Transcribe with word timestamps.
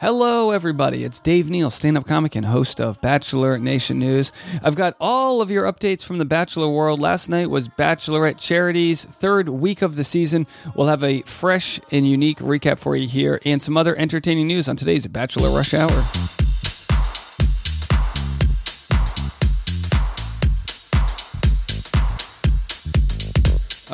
Hello, 0.00 0.52
everybody. 0.52 1.02
It's 1.02 1.18
Dave 1.18 1.50
Neal, 1.50 1.70
stand 1.70 1.98
up 1.98 2.06
comic 2.06 2.36
and 2.36 2.46
host 2.46 2.80
of 2.80 3.00
Bachelor 3.00 3.58
Nation 3.58 3.98
News. 3.98 4.30
I've 4.62 4.76
got 4.76 4.94
all 5.00 5.42
of 5.42 5.50
your 5.50 5.64
updates 5.64 6.04
from 6.04 6.18
the 6.18 6.24
Bachelor 6.24 6.68
world. 6.68 7.00
Last 7.00 7.28
night 7.28 7.50
was 7.50 7.68
Bachelorette 7.68 8.38
Charity's 8.38 9.06
third 9.06 9.48
week 9.48 9.82
of 9.82 9.96
the 9.96 10.04
season. 10.04 10.46
We'll 10.76 10.86
have 10.86 11.02
a 11.02 11.22
fresh 11.22 11.80
and 11.90 12.06
unique 12.06 12.38
recap 12.38 12.78
for 12.78 12.94
you 12.94 13.08
here 13.08 13.40
and 13.44 13.60
some 13.60 13.76
other 13.76 13.96
entertaining 13.96 14.46
news 14.46 14.68
on 14.68 14.76
today's 14.76 15.04
Bachelor 15.08 15.50
Rush 15.50 15.74
Hour. 15.74 16.04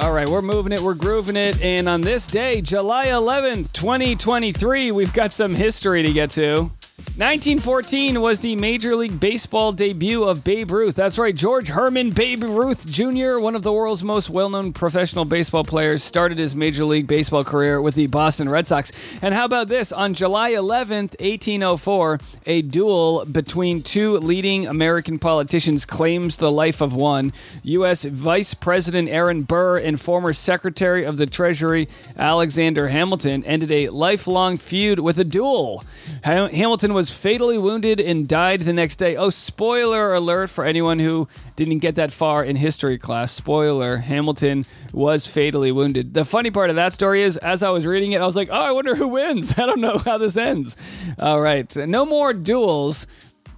All 0.05 0.13
right, 0.13 0.29
we're 0.29 0.43
moving 0.43 0.73
it, 0.73 0.81
we're 0.81 0.93
grooving 0.93 1.35
it, 1.35 1.63
and 1.63 1.89
on 1.89 2.03
this 2.03 2.27
day, 2.27 2.61
July 2.61 3.07
11th, 3.07 3.73
2023, 3.73 4.93
we've 4.93 5.15
got 5.15 5.33
some 5.33 5.55
history 5.55 6.03
to 6.03 6.13
get 6.13 6.29
to. 6.33 6.71
1914 7.17 8.21
was 8.21 8.41
the 8.41 8.57
Major 8.57 8.97
League 8.97 9.21
Baseball 9.21 9.71
debut 9.71 10.25
of 10.25 10.43
Babe 10.43 10.73
Ruth. 10.73 10.97
That's 10.97 11.17
right, 11.17 11.33
George 11.33 11.69
Herman 11.69 12.11
Babe 12.11 12.43
Ruth 12.43 12.89
Jr., 12.89 13.39
one 13.39 13.55
of 13.55 13.63
the 13.63 13.73
world's 13.73 14.03
most 14.03 14.31
well 14.31 14.51
known 14.51 14.73
professional 14.73 15.25
baseball 15.25 15.63
players, 15.63 16.03
started 16.03 16.39
his 16.39 16.57
Major 16.57 16.85
League 16.85 17.07
Baseball 17.07 17.45
career 17.45 17.81
with 17.81 17.95
the 17.95 18.09
Boston 18.09 18.49
Red 18.49 18.67
Sox. 18.67 18.91
And 19.23 19.33
how 19.33 19.45
about 19.45 19.69
this? 19.69 19.93
On 19.93 20.13
July 20.13 20.55
11th, 20.55 21.15
1804, 21.21 22.19
a 22.47 22.63
duel 22.63 23.25
between 23.27 23.85
two 23.85 24.19
leading 24.19 24.67
American 24.67 25.21
politicians 25.21 25.85
claims 25.85 26.39
the 26.39 26.51
life 26.51 26.81
of 26.81 26.95
one. 26.97 27.33
U.S. 27.63 28.03
Vice 28.03 28.55
President 28.55 29.09
Aaron 29.09 29.43
Burr 29.43 29.79
and 29.79 30.01
former 30.01 30.33
Secretary 30.33 31.05
of 31.05 31.17
the 31.17 31.27
Treasury 31.27 31.89
Alexander 32.17 32.89
Hamilton 32.89 33.45
ended 33.45 33.71
a 33.71 33.91
lifelong 33.91 34.57
feud 34.57 34.99
with 34.99 35.17
a 35.17 35.25
duel. 35.25 35.85
Hamilton 36.25 36.93
was 36.93 37.04
was 37.05 37.11
fatally 37.11 37.59
wounded 37.59 38.01
and 38.01 38.27
died 38.27 38.61
the 38.61 38.73
next 38.73 38.97
day. 38.97 39.15
Oh, 39.15 39.29
spoiler 39.29 40.15
alert 40.15 40.49
for 40.49 40.65
anyone 40.65 40.99
who 40.99 41.29
didn't 41.55 41.81
get 41.81 41.97
that 41.97 42.11
far 42.11 42.43
in 42.43 42.57
history 42.57 42.97
class. 42.97 43.31
Spoiler 43.31 43.99
Hamilton 43.99 44.65
was 44.91 45.27
fatally 45.27 45.71
wounded. 45.71 46.15
The 46.15 46.25
funny 46.25 46.51
part 46.51 46.71
of 46.71 46.77
that 46.77 46.95
story 46.95 47.21
is, 47.21 47.37
as 47.37 47.63
I 47.63 47.69
was 47.69 47.85
reading 47.85 48.13
it, 48.13 48.23
I 48.23 48.25
was 48.25 48.37
like, 48.37 48.49
oh, 48.51 48.59
I 48.59 48.71
wonder 48.71 48.95
who 48.95 49.09
wins. 49.09 49.53
I 49.59 49.67
don't 49.67 49.83
know 49.83 49.99
how 49.99 50.17
this 50.17 50.39
ends. 50.39 50.79
All 51.19 51.43
right. 51.43 51.77
No 51.77 52.07
more 52.07 52.33
duels 52.33 53.07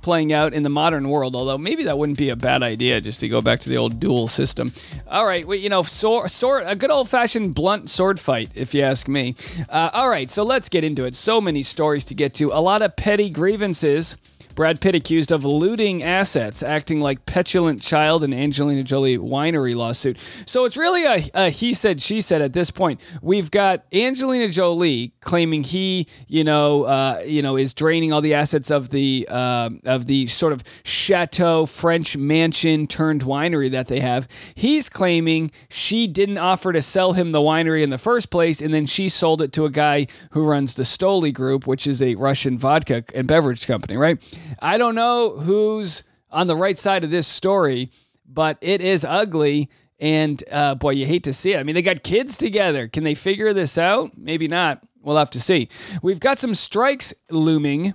playing 0.07 0.33
out 0.33 0.55
in 0.55 0.63
the 0.63 0.69
modern 0.69 1.09
world, 1.09 1.35
although 1.35 1.59
maybe 1.59 1.83
that 1.83 1.99
wouldn't 1.99 2.17
be 2.17 2.29
a 2.29 2.37
bad 2.37 2.63
idea 2.63 3.01
just 3.01 3.19
to 3.19 3.29
go 3.29 3.41
back 3.41 3.59
to 3.59 3.69
the 3.69 3.77
old 3.77 3.99
duel 3.99 4.29
system. 4.29 4.73
All 5.09 5.27
right, 5.27 5.45
well, 5.45 5.59
you 5.59 5.69
know, 5.69 5.83
sword, 5.83 6.31
sword 6.31 6.63
a 6.65 6.77
good 6.77 6.93
old 6.93 7.09
fashioned 7.09 7.57
blunt 7.57 7.91
sword 7.91 8.21
fight, 8.21 8.49
if 8.55 8.73
you 8.73 8.83
ask 8.83 9.09
me. 9.09 9.35
Uh, 9.69 9.91
all 9.93 10.09
right, 10.09 10.31
so 10.31 10.45
let's 10.45 10.69
get 10.69 10.85
into 10.85 11.07
it. 11.07 11.17
So 11.17 11.41
many 11.41 11.65
stories 11.65 12.05
to 12.05 12.15
get 12.15 12.35
to, 12.35 12.53
a 12.53 12.63
lot 12.63 12.83
of 12.83 12.95
petty 12.95 13.31
grievances. 13.31 14.17
Brad 14.57 14.81
Pitt 14.81 14.95
accused 14.95 15.33
of 15.33 15.45
looting 15.45 16.03
assets, 16.03 16.63
acting 16.63 16.99
like 17.03 17.27
petulant 17.27 17.83
child 17.83 18.25
in 18.25 18.33
Angelina 18.33 18.83
Jolie 18.83 19.19
winery 19.19 19.77
lawsuit. 19.77 20.19
So 20.47 20.65
it's 20.65 20.79
really 20.79 21.05
a, 21.05 21.23
a, 21.35 21.51
he 21.51 21.75
said 21.75 22.01
she 22.01 22.23
said 22.23 22.41
at 22.41 22.55
this 22.55 22.71
point. 22.71 23.03
We've 23.21 23.51
got 23.51 23.85
Angelina 23.93 24.49
Jolie 24.49 25.13
claiming 25.21 25.63
he, 25.63 26.09
you 26.27 26.43
know, 26.43 26.85
uh, 26.85 27.23
you 27.27 27.43
know, 27.43 27.57
is 27.59 27.75
draining 27.75 28.15
all 28.15 28.23
the 28.23 28.33
assets 28.33 28.71
of 28.71 28.89
the 28.89 29.29
uh, 29.31 29.69
of 29.85 30.07
the 30.07 30.27
sort 30.29 30.55
of 30.55 30.63
chateau 30.85 31.67
French 31.67 32.17
mansion 32.17 32.87
turned 32.87 33.25
winery 33.25 33.71
that 33.71 33.89
they 33.89 34.01
have. 34.01 34.27
He's 34.55 34.89
claiming 34.89 35.51
she 35.69 36.07
didn't 36.07 36.39
offer 36.39 36.73
to 36.73 36.81
sell 36.81 37.13
him 37.13 37.33
the 37.33 37.41
winery 37.41 37.83
in 37.83 37.91
the 37.91 37.99
first 37.99 38.31
place, 38.31 38.63
and 38.63 38.73
then 38.73 38.87
she 38.87 39.11
sold 39.11 39.43
it 39.43 39.53
to 39.53 39.67
a 39.67 39.71
guy 39.71 40.07
who 40.31 40.45
runs 40.45 40.77
the 40.77 40.85
Stoli 40.85 41.33
Group, 41.33 41.67
which 41.67 41.87
is 41.87 42.01
a 42.01 42.15
Russian 42.15 42.57
vodka 42.57 43.05
and 43.15 43.29
beverage 43.29 43.67
company, 43.67 43.99
right? 43.99 44.19
I 44.61 44.79
don't 44.79 44.95
know 44.95 45.31
who's 45.39 46.03
on 46.31 46.47
the 46.47 46.57
right 46.57 46.77
side 46.77 47.05
of 47.05 47.11
this 47.11 47.27
story, 47.27 47.91
but 48.27 48.59
it 48.61 48.81
is 48.81 49.05
ugly. 49.05 49.71
And 49.99 50.43
uh, 50.51 50.75
boy, 50.75 50.91
you 50.91 51.07
hate 51.07 51.25
to 51.25 51.33
see 51.33 51.55
it. 51.55 51.59
I 51.59 51.63
mean, 51.63 51.75
they 51.75 51.83
got 51.83 52.03
kids 52.03 52.37
together. 52.37 52.89
Can 52.89 53.05
they 53.05 53.15
figure 53.15 53.53
this 53.53 53.79
out? 53.79 54.11
Maybe 54.17 54.49
not. 54.49 54.83
We'll 55.01 55.17
have 55.17 55.31
to 55.31 55.41
see. 55.41 55.69
We've 56.03 56.21
got 56.21 56.39
some 56.39 56.55
strikes 56.55 57.15
looming 57.31 57.95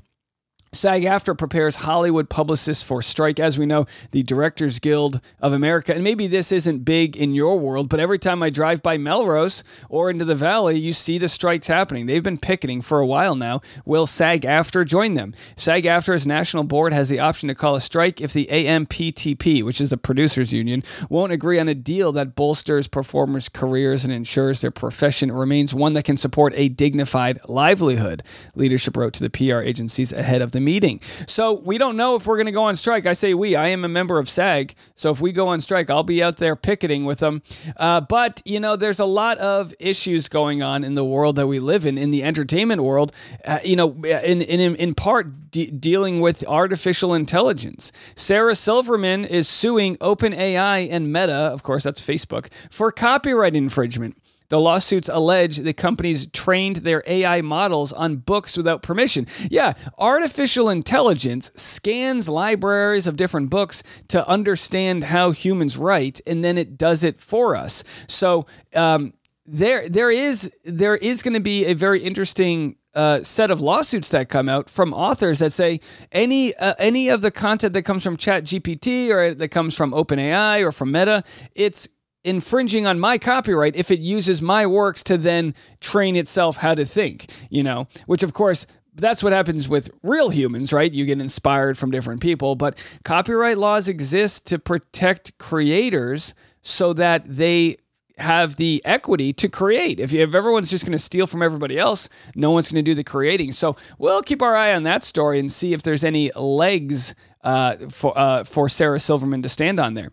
SAG 0.73 1.03
AFTRA 1.03 1.37
prepares 1.37 1.75
Hollywood 1.75 2.29
publicists 2.29 2.81
for 2.81 3.01
strike. 3.01 3.41
As 3.41 3.57
we 3.57 3.65
know, 3.65 3.87
the 4.11 4.23
Directors 4.23 4.79
Guild 4.79 5.19
of 5.41 5.51
America, 5.51 5.93
and 5.93 6.01
maybe 6.01 6.27
this 6.27 6.49
isn't 6.49 6.85
big 6.85 7.17
in 7.17 7.33
your 7.33 7.59
world, 7.59 7.89
but 7.89 7.99
every 7.99 8.17
time 8.17 8.41
I 8.41 8.51
drive 8.51 8.81
by 8.81 8.97
Melrose 8.97 9.65
or 9.89 10.09
into 10.09 10.23
the 10.23 10.33
Valley, 10.33 10.79
you 10.79 10.93
see 10.93 11.17
the 11.17 11.27
strikes 11.27 11.67
happening. 11.67 12.05
They've 12.05 12.23
been 12.23 12.37
picketing 12.37 12.81
for 12.81 13.01
a 13.01 13.05
while 13.05 13.35
now. 13.35 13.59
Will 13.83 14.05
SAG 14.05 14.43
AFTRA 14.43 14.85
join 14.85 15.15
them? 15.15 15.35
SAG 15.57 15.83
AFTRA's 15.83 16.25
national 16.25 16.63
board 16.63 16.93
has 16.93 17.09
the 17.09 17.19
option 17.19 17.49
to 17.49 17.55
call 17.55 17.75
a 17.75 17.81
strike 17.81 18.21
if 18.21 18.31
the 18.31 18.47
AMPTP, 18.49 19.63
which 19.63 19.81
is 19.81 19.89
the 19.89 19.97
producers 19.97 20.53
union, 20.53 20.85
won't 21.09 21.33
agree 21.33 21.59
on 21.59 21.67
a 21.67 21.75
deal 21.75 22.13
that 22.13 22.33
bolsters 22.33 22.87
performers' 22.87 23.49
careers 23.49 24.05
and 24.05 24.13
ensures 24.13 24.61
their 24.61 24.71
profession 24.71 25.33
remains 25.33 25.73
one 25.73 25.91
that 25.91 26.05
can 26.05 26.15
support 26.15 26.53
a 26.55 26.69
dignified 26.69 27.41
livelihood. 27.49 28.23
Leadership 28.55 28.95
wrote 28.95 29.11
to 29.11 29.21
the 29.21 29.29
PR 29.29 29.59
agencies 29.59 30.13
ahead 30.13 30.41
of 30.41 30.53
the 30.53 30.60
meeting. 30.63 31.01
So 31.27 31.53
we 31.53 31.77
don't 31.77 31.97
know 31.97 32.15
if 32.15 32.25
we're 32.25 32.37
going 32.37 32.45
to 32.45 32.51
go 32.51 32.63
on 32.63 32.75
strike. 32.75 33.05
I 33.05 33.13
say 33.13 33.33
we. 33.33 33.55
I 33.55 33.67
am 33.67 33.85
a 33.85 33.87
member 33.87 34.19
of 34.19 34.29
SAG. 34.29 34.75
So 34.95 35.11
if 35.11 35.21
we 35.21 35.31
go 35.31 35.47
on 35.49 35.61
strike, 35.61 35.89
I'll 35.89 36.03
be 36.03 36.23
out 36.23 36.37
there 36.37 36.55
picketing 36.55 37.05
with 37.05 37.19
them. 37.19 37.41
Uh, 37.77 38.01
but, 38.01 38.41
you 38.45 38.59
know, 38.59 38.75
there's 38.75 38.99
a 38.99 39.05
lot 39.05 39.37
of 39.39 39.73
issues 39.79 40.27
going 40.27 40.61
on 40.61 40.83
in 40.83 40.95
the 40.95 41.03
world 41.03 41.35
that 41.35 41.47
we 41.47 41.59
live 41.59 41.85
in, 41.85 41.97
in 41.97 42.11
the 42.11 42.23
entertainment 42.23 42.83
world, 42.83 43.11
uh, 43.45 43.59
you 43.63 43.75
know, 43.75 43.93
in, 44.03 44.41
in, 44.41 44.75
in 44.75 44.93
part 44.93 45.51
de- 45.51 45.71
dealing 45.71 46.21
with 46.21 46.45
artificial 46.47 47.13
intelligence. 47.13 47.91
Sarah 48.15 48.55
Silverman 48.55 49.25
is 49.25 49.47
suing 49.47 49.97
OpenAI 49.97 50.87
and 50.89 51.11
Meta, 51.11 51.33
of 51.33 51.63
course, 51.63 51.83
that's 51.83 52.01
Facebook, 52.01 52.51
for 52.69 52.91
copyright 52.91 53.55
infringement. 53.55 54.17
The 54.51 54.59
lawsuits 54.59 55.07
allege 55.07 55.57
the 55.59 55.71
companies 55.71 56.27
trained 56.27 56.77
their 56.77 57.03
AI 57.07 57.39
models 57.39 57.93
on 57.93 58.17
books 58.17 58.57
without 58.57 58.81
permission. 58.81 59.25
Yeah, 59.49 59.71
artificial 59.97 60.69
intelligence 60.69 61.51
scans 61.55 62.27
libraries 62.27 63.07
of 63.07 63.15
different 63.15 63.49
books 63.49 63.81
to 64.09 64.27
understand 64.27 65.05
how 65.05 65.31
humans 65.31 65.77
write, 65.77 66.19
and 66.27 66.43
then 66.43 66.57
it 66.57 66.77
does 66.77 67.05
it 67.05 67.21
for 67.21 67.55
us. 67.55 67.85
So, 68.09 68.45
um, 68.75 69.13
there, 69.45 69.87
there 69.87 70.11
is 70.11 70.51
there 70.65 70.97
is 70.97 71.23
going 71.23 71.33
to 71.33 71.39
be 71.39 71.65
a 71.65 71.73
very 71.73 72.03
interesting 72.03 72.75
uh, 72.93 73.23
set 73.23 73.51
of 73.51 73.61
lawsuits 73.61 74.09
that 74.09 74.27
come 74.27 74.49
out 74.49 74.69
from 74.69 74.93
authors 74.93 75.39
that 75.39 75.53
say 75.53 75.79
any 76.11 76.53
uh, 76.55 76.73
any 76.77 77.07
of 77.07 77.21
the 77.21 77.31
content 77.31 77.71
that 77.71 77.83
comes 77.83 78.03
from 78.03 78.17
Chat 78.17 78.43
GPT 78.43 79.11
or 79.11 79.33
that 79.33 79.47
comes 79.47 79.77
from 79.77 79.91
OpenAI 79.91 80.61
or 80.61 80.73
from 80.73 80.91
Meta, 80.91 81.23
it's 81.55 81.87
infringing 82.23 82.85
on 82.85 82.99
my 82.99 83.17
copyright 83.17 83.75
if 83.75 83.91
it 83.91 83.99
uses 83.99 84.41
my 84.41 84.65
works 84.65 85.03
to 85.03 85.17
then 85.17 85.55
train 85.79 86.15
itself 86.15 86.57
how 86.57 86.75
to 86.75 86.85
think, 86.85 87.31
you 87.49 87.63
know, 87.63 87.87
which 88.05 88.23
of 88.23 88.33
course 88.33 88.67
that's 88.93 89.23
what 89.23 89.33
happens 89.33 89.69
with 89.69 89.89
real 90.03 90.29
humans, 90.29 90.73
right? 90.73 90.91
You 90.91 91.05
get 91.05 91.19
inspired 91.19 91.77
from 91.77 91.91
different 91.91 92.21
people, 92.21 92.55
but 92.55 92.77
copyright 93.03 93.57
laws 93.57 93.87
exist 93.87 94.45
to 94.47 94.59
protect 94.59 95.37
creators 95.37 96.33
so 96.61 96.93
that 96.93 97.23
they 97.25 97.77
have 98.17 98.57
the 98.57 98.81
equity 98.85 99.33
to 99.33 99.49
create. 99.49 99.99
If, 99.99 100.13
if 100.13 100.35
everyone's 100.35 100.69
just 100.69 100.85
going 100.85 100.91
to 100.91 100.99
steal 100.99 101.25
from 101.25 101.41
everybody 101.41 101.77
else, 101.79 102.07
no 102.35 102.51
one's 102.51 102.71
going 102.71 102.83
to 102.83 102.89
do 102.89 102.95
the 102.95 103.03
creating. 103.03 103.53
So 103.53 103.75
we'll 103.97 104.21
keep 104.21 104.41
our 104.41 104.55
eye 104.55 104.73
on 104.73 104.83
that 104.83 105.03
story 105.03 105.39
and 105.39 105.51
see 105.51 105.73
if 105.73 105.83
there's 105.83 106.03
any 106.03 106.31
legs 106.35 107.15
uh, 107.43 107.75
for 107.89 108.17
uh, 108.17 108.43
for 108.43 108.69
Sarah 108.69 108.99
Silverman 108.99 109.41
to 109.41 109.49
stand 109.49 109.79
on 109.79 109.93
there. 109.93 110.11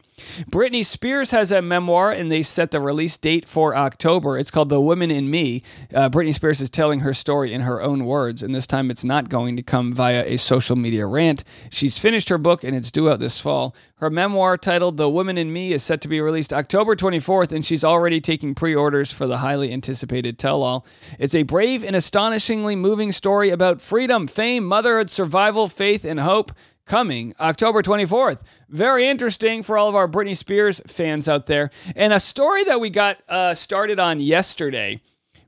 Britney 0.51 0.85
Spears 0.85 1.31
has 1.31 1.53
a 1.53 1.63
memoir, 1.63 2.11
and 2.11 2.33
they 2.33 2.43
set 2.43 2.71
the 2.71 2.81
release 2.81 3.17
date 3.17 3.47
for 3.47 3.77
October. 3.77 4.39
It's 4.39 4.51
called 4.51 4.69
"The 4.69 4.81
Woman 4.81 5.11
in 5.11 5.31
Me." 5.31 5.63
Uh, 5.95 6.09
Britney 6.09 6.35
Spears 6.35 6.61
is 6.61 6.71
telling 6.71 7.01
her 7.01 7.15
story 7.15 7.53
in 7.53 7.63
her 7.63 7.83
own 7.83 8.05
words, 8.05 8.43
and 8.43 8.55
this 8.55 8.67
time 8.67 8.91
it's 8.91 9.05
not 9.05 9.29
going 9.29 9.57
to 9.57 9.63
come 9.63 9.93
via 9.93 10.25
a 10.25 10.37
social 10.37 10.77
media 10.77 11.07
rant. 11.07 11.45
She's 11.71 11.99
finished 11.99 12.29
her 12.31 12.39
book, 12.39 12.65
and 12.65 12.75
it's 12.75 12.91
due 12.91 13.11
out 13.11 13.21
this 13.21 13.41
fall. 13.41 13.75
Her 13.97 14.11
memoir, 14.11 14.57
titled 14.57 14.97
"The 14.97 15.11
Woman 15.11 15.37
in 15.37 15.53
Me," 15.53 15.73
is 15.73 15.83
set 15.83 16.01
to 16.03 16.09
be 16.09 16.21
released 16.21 16.53
October 16.53 16.97
24th, 16.97 17.53
and 17.53 17.65
she's 17.65 17.85
already 17.85 18.21
taking 18.21 18.55
pre-orders 18.55 19.13
for 19.13 19.27
the 19.27 19.39
highly 19.39 19.73
anticipated 19.73 20.39
tell-all. 20.39 20.87
It's 21.19 21.35
a 21.35 21.43
brave 21.43 21.85
and 21.85 21.95
astonishingly 21.95 22.77
moving 22.77 23.13
story 23.13 23.51
about 23.51 23.81
freedom, 23.81 24.27
fame, 24.27 24.65
motherhood, 24.65 25.11
survival, 25.11 25.69
faith, 25.69 26.05
and 26.05 26.21
hope 26.21 26.53
coming 26.89 27.35
October 27.39 27.83
24th. 27.83 28.41
Very 28.69 29.07
interesting 29.07 29.63
for 29.63 29.79
all 29.79 29.89
of 29.89 29.95
our 29.95 30.09
Britney 30.09 30.37
Spears 30.37 30.81
fans 30.87 31.29
out 31.29 31.47
there. 31.47 31.71
And 31.95 32.13
a 32.13 32.19
story 32.19 32.65
that 32.65 32.81
we 32.81 32.91
got 32.91 33.19
uh, 33.29 33.55
started 33.55 34.01
on 34.01 34.19
yesterday. 34.19 35.01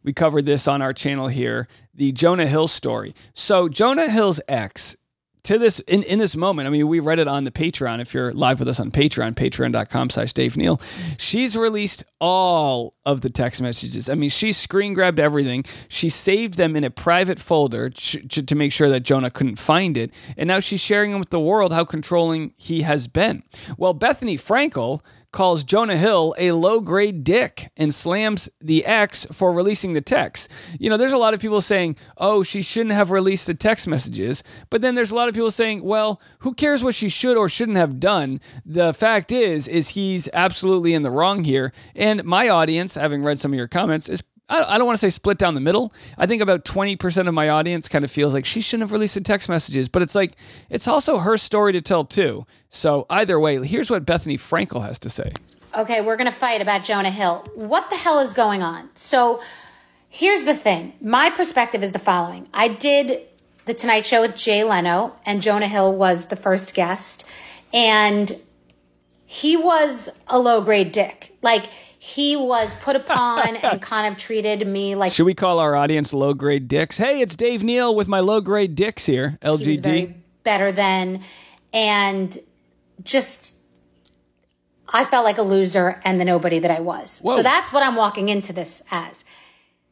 We 0.02 0.12
covered 0.12 0.46
this 0.46 0.69
on 0.69 0.81
our 0.81 0.92
channel 0.92 1.28
here 1.28 1.66
the 1.94 2.12
Jonah 2.12 2.46
Hill 2.46 2.69
story. 2.69 3.14
So, 3.34 3.69
Jonah 3.69 4.08
Hill's 4.08 4.40
ex 4.48 4.96
to 5.44 5.58
this 5.58 5.81
in, 5.81 6.02
in 6.04 6.19
this 6.19 6.37
moment, 6.37 6.66
I 6.66 6.70
mean, 6.70 6.88
we 6.88 7.00
read 7.00 7.19
it 7.19 7.28
on 7.28 7.44
the 7.44 7.50
Patreon. 7.50 8.00
If 8.00 8.14
you're 8.14 8.32
live 8.32 8.58
with 8.58 8.69
us 8.69 8.81
on 8.81 8.90
Patreon, 8.90 9.34
patreon.com 9.34 10.10
slash 10.10 10.32
Dave 10.32 10.56
Neal, 10.56 10.81
she's 11.19 11.56
released 11.56 12.04
all 12.20 12.94
of 13.04 13.22
the 13.22 13.31
text 13.31 13.62
messages. 13.62 14.08
I 14.08 14.14
mean, 14.14 14.31
she 14.31 14.52
screen 14.52 14.94
grabbed 14.94 15.19
everything. 15.19 15.64
She 15.88 16.08
saved 16.08 16.54
them 16.54 16.76
in 16.76 16.84
a 16.84 16.90
private 16.90 17.38
folder 17.38 17.90
to, 17.90 18.42
to 18.42 18.54
make 18.54 18.72
sure 18.72 18.88
that 18.88 19.00
Jonah 19.00 19.31
couldn't 19.31 19.56
find 19.56 19.96
it. 19.96 20.12
And 20.37 20.48
now 20.48 20.60
she's 20.60 20.81
sharing 20.81 21.12
them 21.12 21.20
with 21.20 21.31
the 21.31 21.40
world 21.40 21.72
how 21.72 21.84
controlling 21.84 22.52
he 22.56 22.82
has 22.82 23.08
been. 23.08 23.42
Well, 23.76 23.94
Bethenny 23.94 24.34
Frankel 24.34 25.00
calls 25.32 25.64
Jonah 25.64 25.96
Hill 25.96 26.34
a 26.38 26.52
low 26.52 26.80
grade 26.80 27.24
dick 27.24 27.70
and 27.76 27.94
slams 27.94 28.48
the 28.60 28.84
ex 28.84 29.26
for 29.32 29.52
releasing 29.52 29.92
the 29.92 30.00
text. 30.00 30.50
You 30.78 30.90
know, 30.90 30.96
there's 30.96 31.12
a 31.12 31.18
lot 31.18 31.34
of 31.34 31.40
people 31.40 31.60
saying, 31.60 31.96
oh, 32.16 32.42
she 32.42 32.62
shouldn't 32.62 32.94
have 32.94 33.10
released 33.10 33.46
the 33.46 33.54
text 33.54 33.86
messages. 33.86 34.42
But 34.70 34.82
then 34.82 34.94
there's 34.94 35.10
a 35.10 35.16
lot 35.16 35.28
of 35.28 35.34
people 35.34 35.50
saying, 35.50 35.82
well, 35.82 36.20
who 36.40 36.54
cares 36.54 36.82
what 36.82 36.94
she 36.94 37.08
should 37.08 37.36
or 37.36 37.48
shouldn't 37.48 37.78
have 37.78 38.00
done? 38.00 38.40
The 38.64 38.92
fact 38.92 39.32
is, 39.32 39.68
is 39.68 39.90
he's 39.90 40.28
absolutely 40.32 40.94
in 40.94 41.02
the 41.02 41.10
wrong 41.10 41.44
here. 41.44 41.72
And 41.94 42.24
my 42.24 42.48
audience, 42.48 42.94
having 42.94 43.22
read 43.22 43.38
some 43.38 43.52
of 43.52 43.58
your 43.58 43.68
comments, 43.68 44.08
is 44.08 44.22
I 44.50 44.79
don't 44.79 44.87
want 44.87 44.99
to 44.99 45.00
say 45.00 45.11
split 45.11 45.38
down 45.38 45.55
the 45.55 45.61
middle. 45.61 45.93
I 46.19 46.26
think 46.26 46.43
about 46.43 46.64
20% 46.64 47.29
of 47.29 47.35
my 47.35 47.49
audience 47.49 47.88
kind 47.88 48.05
of 48.05 48.11
feels 48.11 48.35
like 48.35 48.44
she 48.44 48.61
shouldn't 48.61 48.82
have 48.82 48.93
released 48.93 49.14
the 49.14 49.20
text 49.20 49.49
messages, 49.49 49.88
but 49.88 50.02
it's 50.02 50.17
like, 50.17 50.32
it's 50.69 50.88
also 50.88 51.19
her 51.19 51.38
story 51.38 51.73
to 51.73 51.81
tell 51.81 52.05
too. 52.05 52.47
So 52.69 53.06
either 53.08 53.38
way, 53.38 53.64
here's 53.64 53.91
what 53.91 54.05
Bethenny 54.05 54.35
Frankel 54.35 54.85
has 54.85 54.99
to 55.00 55.08
say. 55.08 55.32
Okay, 55.76 56.00
we're 56.00 56.17
going 56.17 56.31
to 56.31 56.37
fight 56.37 56.61
about 56.61 56.82
Jonah 56.82 57.12
Hill. 57.12 57.47
What 57.55 57.88
the 57.91 57.97
hell 57.97 58.19
is 58.19 58.35
going 58.35 58.61
on? 58.61 58.91
So 58.94 59.41
here's 60.08 60.43
the 60.43 60.56
thing 60.56 60.94
my 61.00 61.31
perspective 61.31 61.85
is 61.85 61.93
the 61.93 62.00
following 62.00 62.49
I 62.52 62.69
did 62.69 63.23
The 63.67 63.75
Tonight 63.75 64.05
Show 64.05 64.20
with 64.20 64.37
Jay 64.37 64.64
Leno, 64.64 65.14
and 65.25 65.41
Jonah 65.41 65.69
Hill 65.69 65.94
was 65.94 66.26
the 66.26 66.37
first 66.37 66.75
guest. 66.75 67.25
And 67.73 68.32
he 69.26 69.56
was 69.56 70.08
a 70.26 70.41
low 70.41 70.61
grade 70.61 70.91
dick. 70.91 71.32
Like, 71.41 71.70
he 72.02 72.35
was 72.35 72.75
put 72.76 72.97
upon 72.97 73.56
and 73.56 73.82
kind 73.82 74.11
of 74.11 74.19
treated 74.19 74.67
me 74.67 74.94
like. 74.94 75.12
Should 75.12 75.26
we 75.26 75.35
call 75.35 75.58
our 75.58 75.76
audience 75.76 76.14
low 76.14 76.32
grade 76.32 76.67
dicks? 76.67 76.97
Hey, 76.97 77.20
it's 77.20 77.37
Dave 77.37 77.62
Neal 77.62 77.94
with 77.94 78.08
my 78.08 78.20
low 78.20 78.41
grade 78.41 78.75
dicks 78.75 79.05
here. 79.05 79.38
LGD. 79.43 80.14
better 80.43 80.73
than, 80.73 81.23
and 81.75 82.38
just. 83.05 83.55
I 84.88 85.05
felt 85.05 85.25
like 85.25 85.37
a 85.37 85.43
loser 85.43 86.00
and 86.02 86.19
the 86.19 86.25
nobody 86.25 86.58
that 86.58 86.70
I 86.70 86.81
was. 86.81 87.20
Whoa. 87.20 87.37
So 87.37 87.43
that's 87.43 87.70
what 87.70 87.82
I'm 87.82 87.97
walking 87.97 88.31
into 88.31 88.52
this 88.55 88.82
as. 88.91 89.25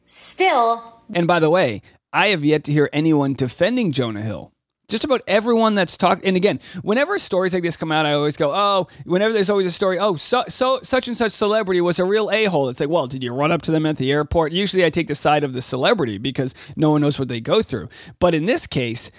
Still. 0.07 1.01
And 1.13 1.27
by 1.27 1.39
the 1.39 1.51
way, 1.51 1.83
I 2.11 2.29
have 2.29 2.43
yet 2.43 2.63
to 2.65 2.73
hear 2.73 2.89
anyone 2.91 3.33
defending 3.33 3.91
Jonah 3.91 4.23
Hill 4.23 4.51
just 4.89 5.03
about 5.03 5.21
everyone 5.27 5.75
that's 5.75 5.97
talked 5.97 6.25
and 6.25 6.35
again 6.35 6.59
whenever 6.81 7.17
stories 7.17 7.53
like 7.53 7.63
this 7.63 7.77
come 7.77 7.91
out 7.91 8.05
i 8.05 8.13
always 8.13 8.35
go 8.35 8.51
oh 8.53 8.87
whenever 9.05 9.33
there's 9.33 9.49
always 9.49 9.65
a 9.65 9.71
story 9.71 9.97
oh 9.99 10.15
so, 10.15 10.43
so 10.47 10.79
such 10.83 11.07
and 11.07 11.15
such 11.15 11.31
celebrity 11.31 11.79
was 11.79 11.99
a 11.99 12.05
real 12.05 12.29
a-hole. 12.31 12.69
It's 12.69 12.79
like 12.79 12.89
well 12.89 13.07
did 13.07 13.23
you 13.23 13.33
run 13.33 13.51
up 13.51 13.61
to 13.63 13.71
them 13.71 13.85
at 13.85 13.97
the 13.97 14.11
airport? 14.11 14.51
Usually 14.51 14.83
i 14.83 14.89
take 14.89 15.07
the 15.07 15.15
side 15.15 15.43
of 15.43 15.53
the 15.53 15.61
celebrity 15.61 16.17
because 16.17 16.53
no 16.75 16.89
one 16.89 17.01
knows 17.01 17.17
what 17.17 17.29
they 17.29 17.39
go 17.39 17.61
through. 17.61 17.89
But 18.19 18.33
in 18.33 18.45
this 18.45 18.67
case 18.67 19.11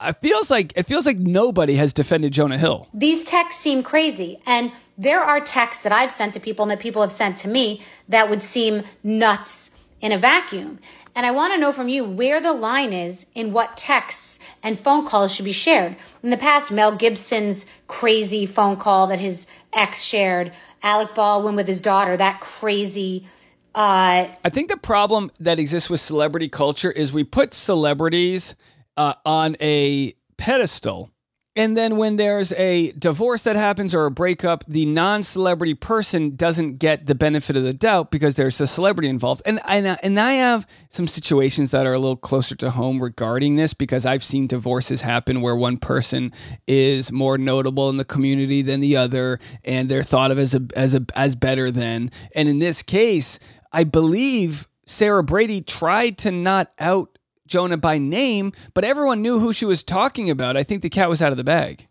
it 0.00 0.16
feels 0.20 0.50
like 0.50 0.72
it 0.76 0.84
feels 0.84 1.06
like 1.06 1.18
nobody 1.18 1.76
has 1.76 1.92
defended 1.92 2.32
Jonah 2.32 2.58
Hill. 2.58 2.86
These 2.92 3.24
texts 3.24 3.62
seem 3.62 3.82
crazy, 3.82 4.40
and 4.44 4.70
there 4.98 5.22
are 5.22 5.40
texts 5.40 5.82
that 5.84 5.92
I've 5.92 6.10
sent 6.10 6.34
to 6.34 6.40
people 6.40 6.64
and 6.64 6.70
that 6.70 6.80
people 6.80 7.00
have 7.00 7.12
sent 7.12 7.38
to 7.38 7.48
me 7.48 7.82
that 8.08 8.28
would 8.28 8.42
seem 8.42 8.82
nuts 9.02 9.70
in 10.00 10.12
a 10.12 10.18
vacuum. 10.18 10.78
And 11.14 11.24
I 11.24 11.30
want 11.30 11.54
to 11.54 11.60
know 11.60 11.72
from 11.72 11.88
you 11.88 12.04
where 12.04 12.40
the 12.40 12.52
line 12.52 12.92
is 12.92 13.26
in 13.34 13.52
what 13.52 13.76
texts 13.76 14.38
and 14.62 14.78
phone 14.78 15.06
calls 15.06 15.34
should 15.34 15.44
be 15.44 15.52
shared. 15.52 15.96
In 16.22 16.30
the 16.30 16.36
past, 16.36 16.70
Mel 16.70 16.94
Gibson's 16.96 17.66
crazy 17.88 18.46
phone 18.46 18.76
call 18.76 19.06
that 19.06 19.18
his 19.18 19.46
ex 19.72 20.02
shared, 20.02 20.52
Alec 20.82 21.14
Baldwin 21.14 21.56
with 21.56 21.68
his 21.68 21.80
daughter, 21.80 22.16
that 22.16 22.40
crazy. 22.40 23.26
Uh, 23.74 24.32
I 24.44 24.50
think 24.50 24.68
the 24.68 24.76
problem 24.76 25.30
that 25.40 25.58
exists 25.58 25.88
with 25.88 26.00
celebrity 26.00 26.48
culture 26.48 26.90
is 26.90 27.12
we 27.12 27.24
put 27.24 27.54
celebrities 27.54 28.54
uh, 28.96 29.14
on 29.24 29.56
a 29.60 30.14
pedestal 30.36 31.10
and 31.56 31.76
then 31.76 31.96
when 31.96 32.16
there's 32.16 32.52
a 32.52 32.92
divorce 32.92 33.44
that 33.44 33.56
happens 33.56 33.94
or 33.94 34.04
a 34.04 34.10
breakup, 34.10 34.64
the 34.68 34.84
non-celebrity 34.84 35.74
person 35.74 36.36
doesn't 36.36 36.76
get 36.76 37.06
the 37.06 37.14
benefit 37.14 37.56
of 37.56 37.62
the 37.62 37.72
doubt 37.72 38.10
because 38.10 38.36
there's 38.36 38.60
a 38.60 38.66
celebrity 38.66 39.08
involved. 39.08 39.40
And 39.46 39.58
and, 39.66 39.98
and 40.02 40.20
I 40.20 40.34
have 40.34 40.66
some 40.90 41.08
situations 41.08 41.70
that 41.70 41.86
are 41.86 41.94
a 41.94 41.98
little 41.98 42.16
closer 42.16 42.54
to 42.56 42.70
home 42.70 43.02
regarding 43.02 43.56
this 43.56 43.72
because 43.72 44.04
I've 44.04 44.22
seen 44.22 44.46
divorces 44.46 45.00
happen 45.00 45.40
where 45.40 45.56
one 45.56 45.78
person 45.78 46.32
is 46.66 47.10
more 47.10 47.38
notable 47.38 47.88
in 47.88 47.96
the 47.96 48.04
community 48.04 48.60
than 48.60 48.80
the 48.80 48.96
other 48.96 49.40
and 49.64 49.88
they're 49.88 50.02
thought 50.02 50.30
of 50.30 50.38
as 50.38 50.54
a, 50.54 50.62
as 50.76 50.94
a, 50.94 51.06
as 51.14 51.36
better 51.36 51.70
than. 51.70 52.10
And 52.34 52.48
in 52.48 52.58
this 52.58 52.82
case, 52.82 53.38
I 53.72 53.84
believe 53.84 54.68
Sarah 54.86 55.24
Brady 55.24 55.62
tried 55.62 56.18
to 56.18 56.30
not 56.30 56.72
out 56.78 57.15
Jonah 57.46 57.76
by 57.76 57.98
name, 57.98 58.52
but 58.74 58.84
everyone 58.84 59.22
knew 59.22 59.38
who 59.38 59.52
she 59.52 59.64
was 59.64 59.82
talking 59.82 60.30
about. 60.30 60.56
I 60.56 60.62
think 60.62 60.82
the 60.82 60.90
cat 60.90 61.08
was 61.08 61.22
out 61.22 61.30
of 61.30 61.38
the 61.38 61.44
bag. 61.44 61.88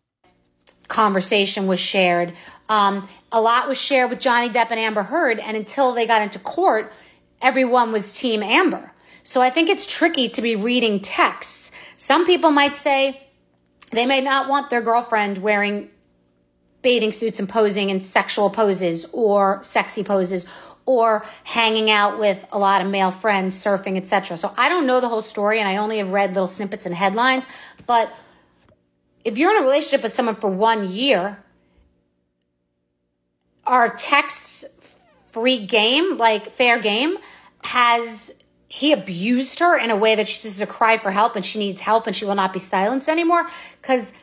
Conversation 0.88 1.68
was 1.68 1.80
shared. 1.80 2.34
Um, 2.70 3.08
a 3.32 3.42
lot 3.42 3.68
was 3.68 3.80
shared 3.80 4.10
with 4.10 4.20
Johnny 4.20 4.50
Depp 4.50 4.70
and 4.70 4.80
Amber 4.80 5.04
Heard, 5.04 5.40
and 5.40 5.58
until 5.58 5.94
they 5.94 6.06
got 6.06 6.22
into 6.22 6.40
court, 6.40 6.92
everyone 7.42 7.92
was 7.92 8.14
Team 8.14 8.44
Amber. 8.44 8.92
So 9.24 9.42
I 9.42 9.50
think 9.50 9.70
it's 9.70 9.88
tricky 9.88 10.30
to 10.30 10.42
be 10.42 10.56
reading 10.56 11.00
texts. 11.00 11.72
Some 11.98 12.26
people 12.26 12.52
might 12.52 12.76
say 12.76 13.22
they 13.92 14.06
may 14.06 14.22
not 14.22 14.48
want 14.48 14.70
their 14.70 14.82
girlfriend 14.82 15.40
wearing 15.40 15.90
bathing 16.86 17.12
suits 17.12 17.40
and 17.40 17.50
posing 17.50 17.90
in 17.90 18.00
sexual 18.00 18.52
poses 18.52 19.08
or 19.12 19.60
sexy 19.64 20.04
poses 20.04 20.46
or 20.86 21.26
hanging 21.44 21.90
out 21.90 22.20
with 22.20 22.46
a 22.52 22.60
lot 22.60 22.80
of 22.84 22.88
male 22.88 23.10
friends, 23.10 23.56
surfing, 23.56 23.98
etc. 23.98 24.38
So 24.38 24.54
I 24.56 24.70
don't 24.70 24.86
know 24.86 25.02
the 25.02 25.10
whole 25.10 25.24
story 25.24 25.60
and 25.60 25.68
I 25.68 25.78
only 25.78 25.98
have 25.98 26.12
read 26.12 26.36
little 26.36 26.48
snippets 26.48 26.86
and 26.86 26.94
headlines, 26.94 27.44
but 27.88 28.14
if 29.24 29.40
you're 29.40 29.50
in 29.56 29.64
a 29.64 29.66
relationship 29.66 30.04
with 30.04 30.14
someone 30.14 30.36
for 30.36 30.52
1 30.52 30.92
year, 30.92 31.44
are 33.66 33.90
texts 33.90 34.64
free 35.32 35.66
game, 35.66 36.18
like 36.18 36.52
fair 36.52 36.80
game? 36.80 37.18
Has 37.64 38.32
he 38.68 38.94
abused 38.94 39.58
her 39.58 39.76
in 39.76 39.90
a 39.90 39.98
way 39.98 40.16
that 40.18 40.28
she 40.28 40.42
she's 40.42 40.62
a 40.62 40.68
cry 40.68 41.00
for 41.00 41.10
help 41.10 41.36
and 41.36 41.44
she 41.44 41.58
needs 41.58 41.82
help 41.82 42.06
and 42.06 42.16
she 42.16 42.26
will 42.26 42.36
not 42.36 42.54
be 42.54 42.60
silenced 42.60 43.10
anymore? 43.10 43.48
Because 43.82 44.14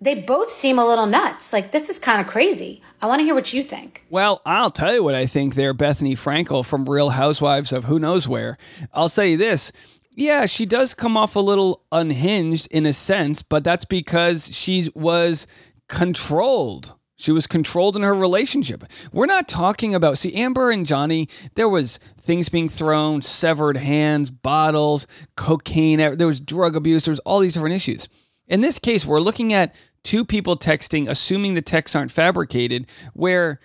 they 0.00 0.22
both 0.22 0.50
seem 0.50 0.78
a 0.78 0.86
little 0.86 1.06
nuts. 1.06 1.52
Like, 1.52 1.72
this 1.72 1.88
is 1.88 1.98
kind 1.98 2.20
of 2.20 2.26
crazy. 2.26 2.82
I 3.02 3.06
want 3.06 3.20
to 3.20 3.24
hear 3.24 3.34
what 3.34 3.52
you 3.52 3.62
think. 3.62 4.04
Well, 4.08 4.40
I'll 4.46 4.70
tell 4.70 4.94
you 4.94 5.02
what 5.02 5.14
I 5.14 5.26
think 5.26 5.54
there, 5.54 5.74
Bethenny 5.74 6.14
Frankel 6.14 6.64
from 6.64 6.88
Real 6.88 7.10
Housewives 7.10 7.72
of 7.72 7.84
Who 7.84 7.98
Knows 7.98 8.26
Where. 8.26 8.56
I'll 8.94 9.08
say 9.08 9.36
this. 9.36 9.72
Yeah, 10.16 10.46
she 10.46 10.66
does 10.66 10.94
come 10.94 11.16
off 11.16 11.36
a 11.36 11.40
little 11.40 11.84
unhinged 11.92 12.68
in 12.70 12.86
a 12.86 12.92
sense, 12.92 13.42
but 13.42 13.62
that's 13.62 13.84
because 13.84 14.54
she 14.54 14.90
was 14.94 15.46
controlled. 15.88 16.94
She 17.16 17.32
was 17.32 17.46
controlled 17.46 17.96
in 17.96 18.02
her 18.02 18.14
relationship. 18.14 18.82
We're 19.12 19.26
not 19.26 19.46
talking 19.46 19.94
about, 19.94 20.16
see, 20.16 20.34
Amber 20.34 20.70
and 20.70 20.86
Johnny, 20.86 21.28
there 21.54 21.68
was 21.68 21.98
things 22.18 22.48
being 22.48 22.68
thrown, 22.68 23.20
severed 23.20 23.76
hands, 23.76 24.30
bottles, 24.30 25.06
cocaine, 25.36 25.98
there 25.98 26.26
was 26.26 26.40
drug 26.40 26.76
abuse, 26.76 27.04
there 27.04 27.12
was 27.12 27.20
all 27.20 27.40
these 27.40 27.54
different 27.54 27.74
issues. 27.76 28.08
In 28.50 28.60
this 28.60 28.78
case, 28.78 29.06
we're 29.06 29.20
looking 29.20 29.54
at 29.54 29.74
two 30.02 30.24
people 30.24 30.56
texting, 30.56 31.08
assuming 31.08 31.54
the 31.54 31.62
texts 31.62 31.94
aren't 31.94 32.12
fabricated, 32.12 32.86
where 33.14 33.60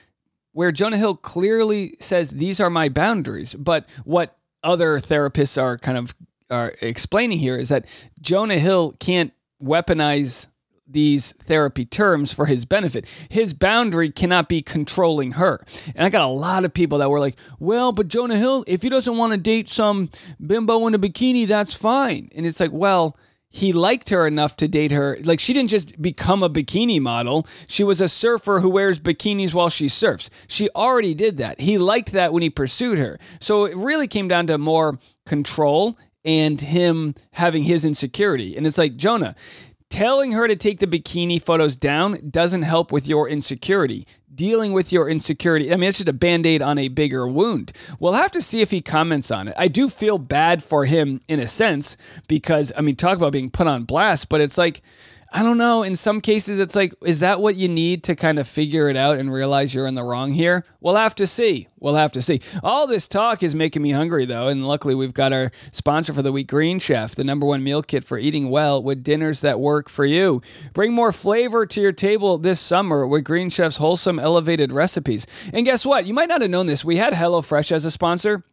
where 0.53 0.71
Jonah 0.71 0.97
Hill 0.97 1.15
clearly 1.15 1.97
says 1.99 2.31
these 2.31 2.61
are 2.61 2.69
my 2.69 2.87
boundaries. 2.87 3.55
But 3.55 3.89
what 4.05 4.37
other 4.63 4.99
therapists 4.99 5.61
are 5.61 5.77
kind 5.77 5.97
of 5.97 6.15
are 6.49 6.73
explaining 6.81 7.39
here 7.39 7.57
is 7.57 7.69
that 7.69 7.85
Jonah 8.21 8.59
Hill 8.59 8.93
can't 8.99 9.33
weaponize 9.61 10.47
these 10.87 11.31
therapy 11.33 11.83
terms 11.83 12.31
for 12.31 12.45
his 12.45 12.63
benefit. 12.63 13.07
His 13.29 13.53
boundary 13.53 14.11
cannot 14.11 14.47
be 14.47 14.61
controlling 14.61 15.33
her. 15.33 15.65
And 15.95 16.05
I 16.05 16.09
got 16.09 16.21
a 16.21 16.31
lot 16.31 16.63
of 16.63 16.73
people 16.73 16.99
that 16.99 17.09
were 17.09 17.19
like, 17.19 17.37
well, 17.59 17.91
but 17.91 18.07
Jonah 18.07 18.37
Hill, 18.37 18.63
if 18.67 18.83
he 18.83 18.89
doesn't 18.89 19.17
want 19.17 19.33
to 19.33 19.37
date 19.37 19.67
some 19.67 20.09
bimbo 20.45 20.85
in 20.85 20.93
a 20.93 20.99
bikini, 20.99 21.47
that's 21.47 21.73
fine. 21.73 22.29
And 22.35 22.45
it's 22.45 22.59
like, 22.59 22.71
well, 22.71 23.17
he 23.55 23.71
liked 23.71 24.09
her 24.09 24.27
enough 24.27 24.57
to 24.57 24.67
date 24.67 24.91
her. 24.91 25.17
Like 25.23 25.39
she 25.39 25.53
didn't 25.53 25.69
just 25.69 26.01
become 26.01 26.43
a 26.43 26.49
bikini 26.49 26.99
model. 26.99 27.47
She 27.69 27.85
was 27.85 28.01
a 28.01 28.09
surfer 28.09 28.59
who 28.59 28.69
wears 28.69 28.99
bikinis 28.99 29.53
while 29.53 29.69
she 29.69 29.87
surfs. 29.87 30.29
She 30.49 30.69
already 30.75 31.13
did 31.13 31.37
that. 31.37 31.61
He 31.61 31.77
liked 31.77 32.11
that 32.11 32.33
when 32.33 32.43
he 32.43 32.49
pursued 32.49 32.97
her. 32.97 33.17
So 33.39 33.63
it 33.63 33.77
really 33.77 34.09
came 34.09 34.27
down 34.27 34.47
to 34.47 34.57
more 34.57 34.99
control 35.25 35.97
and 36.25 36.59
him 36.59 37.15
having 37.31 37.63
his 37.63 37.85
insecurity. 37.85 38.57
And 38.57 38.67
it's 38.67 38.77
like, 38.77 38.97
Jonah, 38.97 39.35
telling 39.89 40.33
her 40.33 40.49
to 40.49 40.57
take 40.57 40.79
the 40.79 40.87
bikini 40.87 41.41
photos 41.41 41.77
down 41.77 42.29
doesn't 42.29 42.63
help 42.63 42.91
with 42.91 43.07
your 43.07 43.29
insecurity 43.29 44.05
dealing 44.35 44.73
with 44.73 44.91
your 44.91 45.09
insecurity. 45.09 45.71
I 45.71 45.77
mean, 45.77 45.89
it's 45.89 45.97
just 45.99 46.09
a 46.09 46.13
band 46.13 46.45
aid 46.45 46.61
on 46.61 46.77
a 46.77 46.87
bigger 46.87 47.27
wound. 47.27 47.71
We'll 47.99 48.13
have 48.13 48.31
to 48.31 48.41
see 48.41 48.61
if 48.61 48.71
he 48.71 48.81
comments 48.81 49.31
on 49.31 49.47
it. 49.47 49.55
I 49.57 49.67
do 49.67 49.89
feel 49.89 50.17
bad 50.17 50.63
for 50.63 50.85
him 50.85 51.21
in 51.27 51.39
a 51.39 51.47
sense 51.47 51.97
because, 52.27 52.71
I 52.77 52.81
mean, 52.81 52.95
talk 52.95 53.17
about 53.17 53.31
being 53.31 53.49
put 53.49 53.67
on 53.67 53.83
blast, 53.83 54.29
but 54.29 54.41
it's 54.41 54.57
like, 54.57 54.81
I 55.35 55.43
don't 55.43 55.57
know. 55.57 55.83
In 55.83 55.95
some 55.95 56.21
cases, 56.21 56.61
it's 56.61 56.77
like, 56.77 56.93
is 57.03 57.19
that 57.19 57.41
what 57.41 57.57
you 57.57 57.67
need 57.67 58.05
to 58.05 58.15
kind 58.15 58.39
of 58.39 58.47
figure 58.47 58.87
it 58.87 58.95
out 58.95 59.17
and 59.17 59.29
realize 59.33 59.75
you're 59.75 59.85
in 59.85 59.93
the 59.93 60.01
wrong 60.01 60.31
here? 60.31 60.63
We'll 60.79 60.95
have 60.95 61.13
to 61.15 61.27
see. 61.27 61.67
We'll 61.77 61.95
have 61.95 62.13
to 62.13 62.21
see. 62.21 62.39
All 62.63 62.87
this 62.87 63.09
talk 63.09 63.43
is 63.43 63.53
making 63.53 63.81
me 63.81 63.91
hungry, 63.91 64.23
though. 64.25 64.47
And 64.47 64.65
luckily, 64.65 64.95
we've 64.95 65.13
got 65.13 65.33
our 65.33 65.51
sponsor 65.73 66.13
for 66.13 66.21
the 66.21 66.31
week, 66.31 66.47
Green 66.47 66.79
Chef, 66.79 67.15
the 67.15 67.25
number 67.25 67.45
one 67.45 67.65
meal 67.65 67.81
kit 67.81 68.05
for 68.05 68.17
eating 68.17 68.49
well 68.49 68.81
with 68.81 69.03
dinners 69.03 69.41
that 69.41 69.59
work 69.59 69.89
for 69.89 70.05
you. 70.05 70.41
Bring 70.73 70.93
more 70.93 71.11
flavor 71.11 71.65
to 71.65 71.81
your 71.81 71.91
table 71.91 72.37
this 72.37 72.61
summer 72.61 73.05
with 73.05 73.25
Green 73.25 73.49
Chef's 73.49 73.75
wholesome, 73.75 74.19
elevated 74.19 74.71
recipes. 74.71 75.27
And 75.51 75.65
guess 75.65 75.85
what? 75.85 76.05
You 76.05 76.13
might 76.13 76.29
not 76.29 76.43
have 76.43 76.49
known 76.49 76.67
this. 76.67 76.85
We 76.85 76.95
had 76.95 77.11
HelloFresh 77.11 77.73
as 77.73 77.83
a 77.83 77.91
sponsor. 77.91 78.45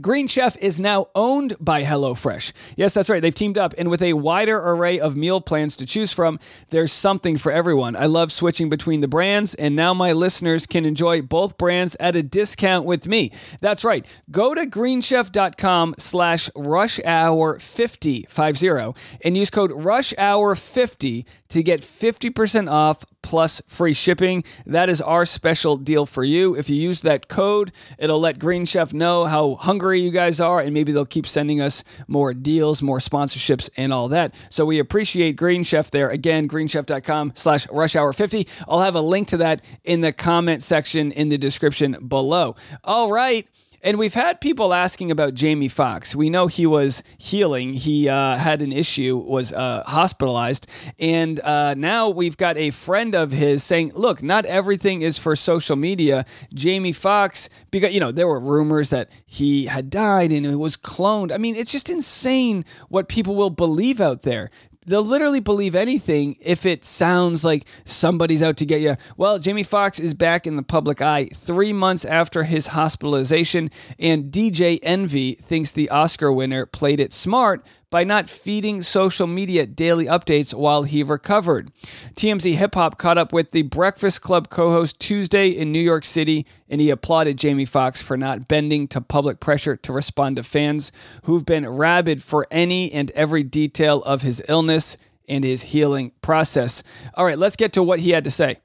Green 0.00 0.26
Chef 0.26 0.56
is 0.56 0.80
now 0.80 1.06
owned 1.14 1.54
by 1.60 1.84
HelloFresh. 1.84 2.52
Yes, 2.76 2.94
that's 2.94 3.08
right. 3.08 3.22
They've 3.22 3.34
teamed 3.34 3.56
up, 3.56 3.74
and 3.78 3.88
with 3.88 4.02
a 4.02 4.14
wider 4.14 4.58
array 4.58 4.98
of 4.98 5.14
meal 5.14 5.40
plans 5.40 5.76
to 5.76 5.86
choose 5.86 6.12
from, 6.12 6.40
there's 6.70 6.92
something 6.92 7.38
for 7.38 7.52
everyone. 7.52 7.94
I 7.94 8.06
love 8.06 8.32
switching 8.32 8.68
between 8.68 9.02
the 9.02 9.08
brands, 9.08 9.54
and 9.54 9.76
now 9.76 9.94
my 9.94 10.12
listeners 10.12 10.66
can 10.66 10.84
enjoy 10.84 11.22
both 11.22 11.56
brands 11.58 11.96
at 12.00 12.16
a 12.16 12.24
discount 12.24 12.86
with 12.86 13.06
me. 13.06 13.30
That's 13.60 13.84
right. 13.84 14.04
Go 14.32 14.52
to 14.52 14.66
greenchef.com 14.66 15.94
slash 15.98 16.50
rush 16.56 16.98
hour 17.04 17.60
50, 17.60 18.26
50 18.28 18.94
and 19.22 19.36
use 19.36 19.50
code 19.50 19.70
rush 19.72 20.12
hour 20.18 20.56
50 20.56 21.24
to 21.50 21.62
get 21.62 21.82
50% 21.82 22.68
off 22.70 23.04
plus 23.24 23.60
free 23.66 23.94
shipping. 23.94 24.44
That 24.66 24.88
is 24.88 25.00
our 25.00 25.26
special 25.26 25.76
deal 25.76 26.06
for 26.06 26.22
you. 26.22 26.54
If 26.54 26.70
you 26.70 26.76
use 26.76 27.02
that 27.02 27.26
code, 27.26 27.72
it'll 27.98 28.20
let 28.20 28.38
Green 28.38 28.66
Chef 28.66 28.92
know 28.92 29.24
how 29.24 29.56
hungry 29.56 30.00
you 30.00 30.10
guys 30.10 30.38
are, 30.40 30.60
and 30.60 30.72
maybe 30.72 30.92
they'll 30.92 31.06
keep 31.06 31.26
sending 31.26 31.60
us 31.60 31.82
more 32.06 32.34
deals, 32.34 32.82
more 32.82 32.98
sponsorships, 32.98 33.70
and 33.76 33.92
all 33.92 34.08
that. 34.08 34.34
So 34.50 34.64
we 34.64 34.78
appreciate 34.78 35.36
Green 35.36 35.62
Chef 35.64 35.90
there. 35.90 36.10
Again, 36.10 36.48
greenchef.com 36.48 37.32
slash 37.34 37.66
rush 37.70 37.96
hour 37.96 38.12
50. 38.12 38.46
I'll 38.68 38.82
have 38.82 38.94
a 38.94 39.00
link 39.00 39.28
to 39.28 39.38
that 39.38 39.64
in 39.82 40.02
the 40.02 40.12
comment 40.12 40.62
section 40.62 41.10
in 41.10 41.30
the 41.30 41.38
description 41.38 41.96
below. 42.06 42.56
All 42.84 43.10
right. 43.10 43.48
And 43.84 43.98
we've 43.98 44.14
had 44.14 44.40
people 44.40 44.72
asking 44.72 45.10
about 45.10 45.34
Jamie 45.34 45.68
Foxx. 45.68 46.16
We 46.16 46.30
know 46.30 46.46
he 46.46 46.64
was 46.64 47.02
healing. 47.18 47.74
He 47.74 48.08
uh, 48.08 48.38
had 48.38 48.62
an 48.62 48.72
issue, 48.72 49.14
was 49.18 49.52
uh, 49.52 49.82
hospitalized, 49.86 50.66
and 50.98 51.38
uh, 51.40 51.74
now 51.74 52.08
we've 52.08 52.38
got 52.38 52.56
a 52.56 52.70
friend 52.70 53.14
of 53.14 53.30
his 53.30 53.62
saying, 53.62 53.92
"Look, 53.94 54.22
not 54.22 54.46
everything 54.46 55.02
is 55.02 55.18
for 55.18 55.36
social 55.36 55.76
media." 55.76 56.24
Jamie 56.54 56.92
Foxx, 56.92 57.50
because 57.70 57.92
you 57.92 58.00
know 58.00 58.10
there 58.10 58.26
were 58.26 58.40
rumors 58.40 58.88
that 58.88 59.10
he 59.26 59.66
had 59.66 59.90
died 59.90 60.32
and 60.32 60.46
it 60.46 60.56
was 60.56 60.78
cloned. 60.78 61.30
I 61.30 61.36
mean, 61.36 61.54
it's 61.54 61.70
just 61.70 61.90
insane 61.90 62.64
what 62.88 63.06
people 63.06 63.34
will 63.34 63.50
believe 63.50 64.00
out 64.00 64.22
there 64.22 64.50
they'll 64.86 65.02
literally 65.02 65.40
believe 65.40 65.74
anything 65.74 66.36
if 66.40 66.66
it 66.66 66.84
sounds 66.84 67.44
like 67.44 67.66
somebody's 67.84 68.42
out 68.42 68.56
to 68.58 68.66
get 68.66 68.80
you. 68.80 68.96
Well, 69.16 69.38
Jamie 69.38 69.62
Foxx 69.62 69.98
is 69.98 70.14
back 70.14 70.46
in 70.46 70.56
the 70.56 70.62
public 70.62 71.00
eye 71.00 71.28
three 71.34 71.72
months 71.72 72.04
after 72.04 72.44
his 72.44 72.68
hospitalization, 72.68 73.70
and 73.98 74.32
DJ 74.32 74.78
Envy 74.82 75.34
thinks 75.34 75.72
the 75.72 75.90
Oscar 75.90 76.32
winner 76.32 76.66
played 76.66 77.00
it 77.00 77.12
smart 77.12 77.64
by 77.94 78.02
not 78.02 78.28
feeding 78.28 78.82
social 78.82 79.28
media 79.28 79.64
daily 79.64 80.06
updates 80.06 80.52
while 80.52 80.82
he 80.82 81.04
recovered. 81.04 81.70
TMZ 82.16 82.56
Hip 82.56 82.74
Hop 82.74 82.98
caught 82.98 83.18
up 83.18 83.32
with 83.32 83.52
the 83.52 83.62
Breakfast 83.62 84.20
Club 84.20 84.50
co 84.50 84.72
host 84.72 84.98
Tuesday 84.98 85.50
in 85.50 85.70
New 85.70 85.78
York 85.78 86.04
City, 86.04 86.44
and 86.68 86.80
he 86.80 86.90
applauded 86.90 87.38
Jamie 87.38 87.64
Foxx 87.64 88.02
for 88.02 88.16
not 88.16 88.48
bending 88.48 88.88
to 88.88 89.00
public 89.00 89.38
pressure 89.38 89.76
to 89.76 89.92
respond 89.92 90.34
to 90.34 90.42
fans 90.42 90.90
who've 91.22 91.46
been 91.46 91.68
rabid 91.68 92.20
for 92.20 92.48
any 92.50 92.90
and 92.90 93.12
every 93.12 93.44
detail 93.44 94.02
of 94.02 94.22
his 94.22 94.42
illness 94.48 94.96
and 95.28 95.44
his 95.44 95.62
healing 95.62 96.10
process. 96.20 96.82
All 97.14 97.24
right, 97.24 97.38
let's 97.38 97.54
get 97.54 97.74
to 97.74 97.82
what 97.84 98.00
he 98.00 98.10
had 98.10 98.24
to 98.24 98.30
say. 98.32 98.58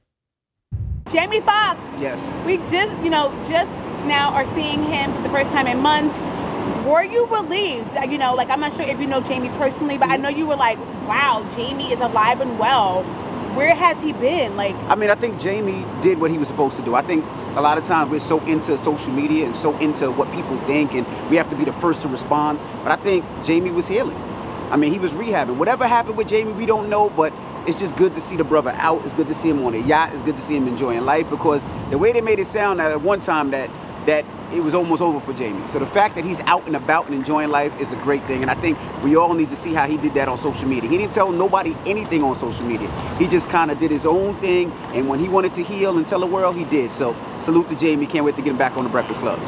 Jamie 1.12 1.42
Foxx. 1.42 1.86
Yes. 2.00 2.20
We 2.48 2.58
just, 2.72 3.00
you 3.04 3.12
know, 3.12 3.30
just 3.48 3.78
now 4.08 4.34
are 4.34 4.48
seeing 4.48 4.84
him 4.86 5.14
for 5.14 5.22
the 5.22 5.30
first 5.30 5.52
time 5.52 5.68
in 5.68 5.78
months. 5.82 6.20
Were 6.86 7.04
you 7.04 7.26
relieved? 7.26 7.98
Uh, 7.98 8.04
you 8.04 8.18
know, 8.18 8.34
like 8.34 8.50
I'm 8.50 8.62
not 8.62 8.74
sure 8.74 8.86
if 8.86 9.00
you 9.00 9.08
know 9.08 9.20
Jamie 9.22 9.50
personally, 9.50 9.98
but 9.98 10.10
I 10.10 10.16
know 10.16 10.30
you 10.30 10.48
were 10.48 10.56
like, 10.56 10.80
wow, 11.08 11.46
Jamie 11.56 11.92
is 11.92 12.00
alive 12.00 12.40
and 12.40 12.58
well. 12.58 13.04
Where 13.56 13.76
has 13.76 14.02
he 14.02 14.14
been? 14.14 14.56
Like, 14.56 14.76
I 14.88 14.96
mean, 14.96 15.10
I 15.10 15.16
think 15.16 15.40
Jamie 15.40 15.86
did 16.02 16.22
what 16.22 16.32
he 16.32 16.38
was 16.38 16.48
supposed 16.48 16.78
to 16.78 16.84
do. 16.84 16.96
I 16.96 17.02
think 17.02 17.26
a 17.56 17.62
lot 17.62 17.78
of 17.78 17.84
times 17.84 18.10
we're 18.10 18.20
so 18.20 18.40
into 18.46 18.78
social 18.78 19.12
media 19.12 19.46
and 19.46 19.58
so 19.58 19.78
into 19.80 20.10
what 20.12 20.32
people 20.32 20.58
think, 20.62 20.94
and 20.94 21.06
we 21.30 21.36
have 21.36 21.50
to 21.50 21.56
be 21.56 21.66
the 21.66 21.74
first 21.74 22.02
to 22.04 22.08
respond. 22.08 22.60
But 22.84 22.94
I 22.94 22.96
think 22.96 23.26
Jamie 23.44 23.72
was 23.72 23.88
healing. 23.88 24.16
I 24.72 24.78
mean, 24.78 24.94
he 24.94 25.00
was 25.00 25.14
rehabbing. 25.14 25.58
Whatever 25.58 25.88
happened 25.88 26.16
with 26.16 26.30
Jamie, 26.30 26.54
we 26.54 26.66
don't 26.66 26.90
know, 26.90 27.10
but 27.10 27.34
it's 27.68 27.80
just 27.80 27.98
good 27.98 28.16
to 28.16 28.22
see 28.22 28.38
the 28.38 28.44
brother 28.44 28.70
out. 28.72 29.04
It's 29.04 29.14
good 29.14 29.28
to 29.28 29.36
see 29.36 29.50
him 29.50 29.66
on 29.66 29.74
a 29.74 29.80
yacht. 29.80 30.14
It's 30.14 30.22
good 30.22 30.36
to 30.36 30.42
see 30.42 30.56
him 30.56 30.68
enjoying 30.68 31.04
life 31.04 31.30
because 31.30 31.62
the 31.90 31.98
way 31.98 32.14
they 32.14 32.22
made 32.22 32.40
it 32.40 32.48
sound 32.48 32.80
at 32.80 33.02
one 33.02 33.20
time 33.20 33.52
that 33.52 33.70
that 34.06 34.26
it 34.54 34.62
was 34.62 34.74
almost 34.74 35.02
over 35.02 35.20
for 35.20 35.34
Jamie. 35.34 35.68
So 35.68 35.80
the 35.80 35.86
fact 35.86 36.16
that 36.16 36.24
he's 36.24 36.40
out 36.42 36.66
and 36.66 36.76
about 36.76 37.06
and 37.06 37.16
enjoying 37.16 37.50
life 37.50 37.78
is 37.80 37.92
a 37.92 37.96
great 37.98 38.24
thing. 38.26 38.42
And 38.42 38.52
I 38.52 38.56
think 38.56 38.78
we 39.04 39.16
all 39.16 39.34
need 39.34 39.50
to 39.50 39.56
see 39.56 39.74
how 39.74 39.88
he 39.88 39.98
did 39.98 40.14
that 40.16 40.28
on 40.28 40.38
social 40.38 40.68
media. 40.68 40.90
He 40.90 40.98
didn't 40.98 41.14
tell 41.14 41.32
nobody 41.32 41.76
anything 41.86 42.24
on 42.24 42.36
social 42.36 42.66
media. 42.66 42.90
He 43.18 43.28
just 43.28 43.50
kind 43.50 43.72
of 43.72 43.80
did 43.80 43.92
his 43.92 44.06
own 44.06 44.36
thing. 44.36 44.72
And 44.94 45.08
when 45.08 45.20
he 45.20 45.30
wanted 45.30 45.54
to 45.56 45.64
heal 45.64 45.98
and 45.98 46.08
tell 46.08 46.20
the 46.20 46.28
world, 46.28 46.56
he 46.56 46.66
did. 46.66 46.94
So 46.94 47.16
salute 47.40 47.70
to 47.70 47.76
Jamie. 47.76 48.08
Can't 48.08 48.26
wait 48.26 48.36
to 48.36 48.42
get 48.42 48.52
him 48.52 48.58
back 48.58 48.78
on 48.78 48.84
the 48.84 48.90
Breakfast 48.90 49.20
Club. 49.20 49.40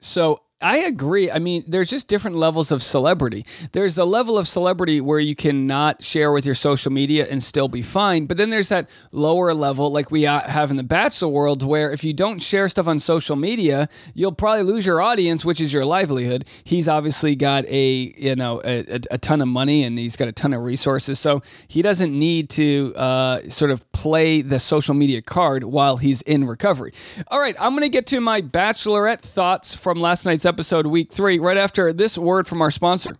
So 0.00 0.40
I 0.62 0.78
agree. 0.78 1.30
I 1.30 1.38
mean, 1.38 1.64
there's 1.68 1.90
just 1.90 2.08
different 2.08 2.38
levels 2.38 2.72
of 2.72 2.82
celebrity. 2.82 3.44
There's 3.72 3.98
a 3.98 4.06
level 4.06 4.38
of 4.38 4.48
celebrity 4.48 5.02
where 5.02 5.18
you 5.20 5.36
cannot 5.36 6.02
share 6.02 6.32
with 6.32 6.46
your 6.46 6.54
social 6.54 6.90
media 6.90 7.26
and 7.28 7.42
still 7.42 7.68
be 7.68 7.82
fine. 7.82 8.24
But 8.24 8.38
then 8.38 8.48
there's 8.48 8.70
that 8.70 8.88
lower 9.12 9.52
level, 9.52 9.92
like 9.92 10.10
we 10.10 10.22
have 10.22 10.70
in 10.70 10.78
the 10.78 10.82
Bachelor 10.82 11.28
world, 11.28 11.62
where 11.62 11.92
if 11.92 12.02
you 12.04 12.14
don't 12.14 12.40
share 12.40 12.70
stuff 12.70 12.88
on 12.88 12.98
social 13.00 13.36
media, 13.36 13.86
you'll 14.14 14.32
probably 14.32 14.62
lose 14.62 14.86
your 14.86 15.02
audience, 15.02 15.44
which 15.44 15.60
is 15.60 15.74
your 15.74 15.84
livelihood. 15.84 16.46
He's 16.64 16.88
obviously 16.88 17.36
got 17.36 17.66
a 17.66 18.14
you 18.16 18.34
know 18.34 18.62
a, 18.64 19.00
a 19.10 19.18
ton 19.18 19.42
of 19.42 19.48
money 19.48 19.84
and 19.84 19.98
he's 19.98 20.16
got 20.16 20.26
a 20.26 20.32
ton 20.32 20.54
of 20.54 20.62
resources, 20.62 21.20
so 21.20 21.42
he 21.68 21.82
doesn't 21.82 22.18
need 22.18 22.48
to 22.50 22.94
uh, 22.96 23.46
sort 23.50 23.70
of 23.70 23.92
play 23.92 24.40
the 24.40 24.58
social 24.58 24.94
media 24.94 25.20
card 25.20 25.64
while 25.64 25.98
he's 25.98 26.22
in 26.22 26.46
recovery. 26.46 26.94
All 27.28 27.40
right, 27.40 27.56
I'm 27.60 27.74
gonna 27.74 27.90
get 27.90 28.06
to 28.06 28.22
my 28.22 28.40
Bachelorette 28.40 29.20
thoughts 29.20 29.74
from 29.74 30.00
last 30.00 30.24
night's 30.24 30.45
episode, 30.46 30.86
week 30.86 31.12
three, 31.12 31.38
right 31.38 31.56
after 31.56 31.92
this 31.92 32.16
word 32.16 32.46
from 32.46 32.62
our 32.62 32.70
sponsor. 32.70 33.18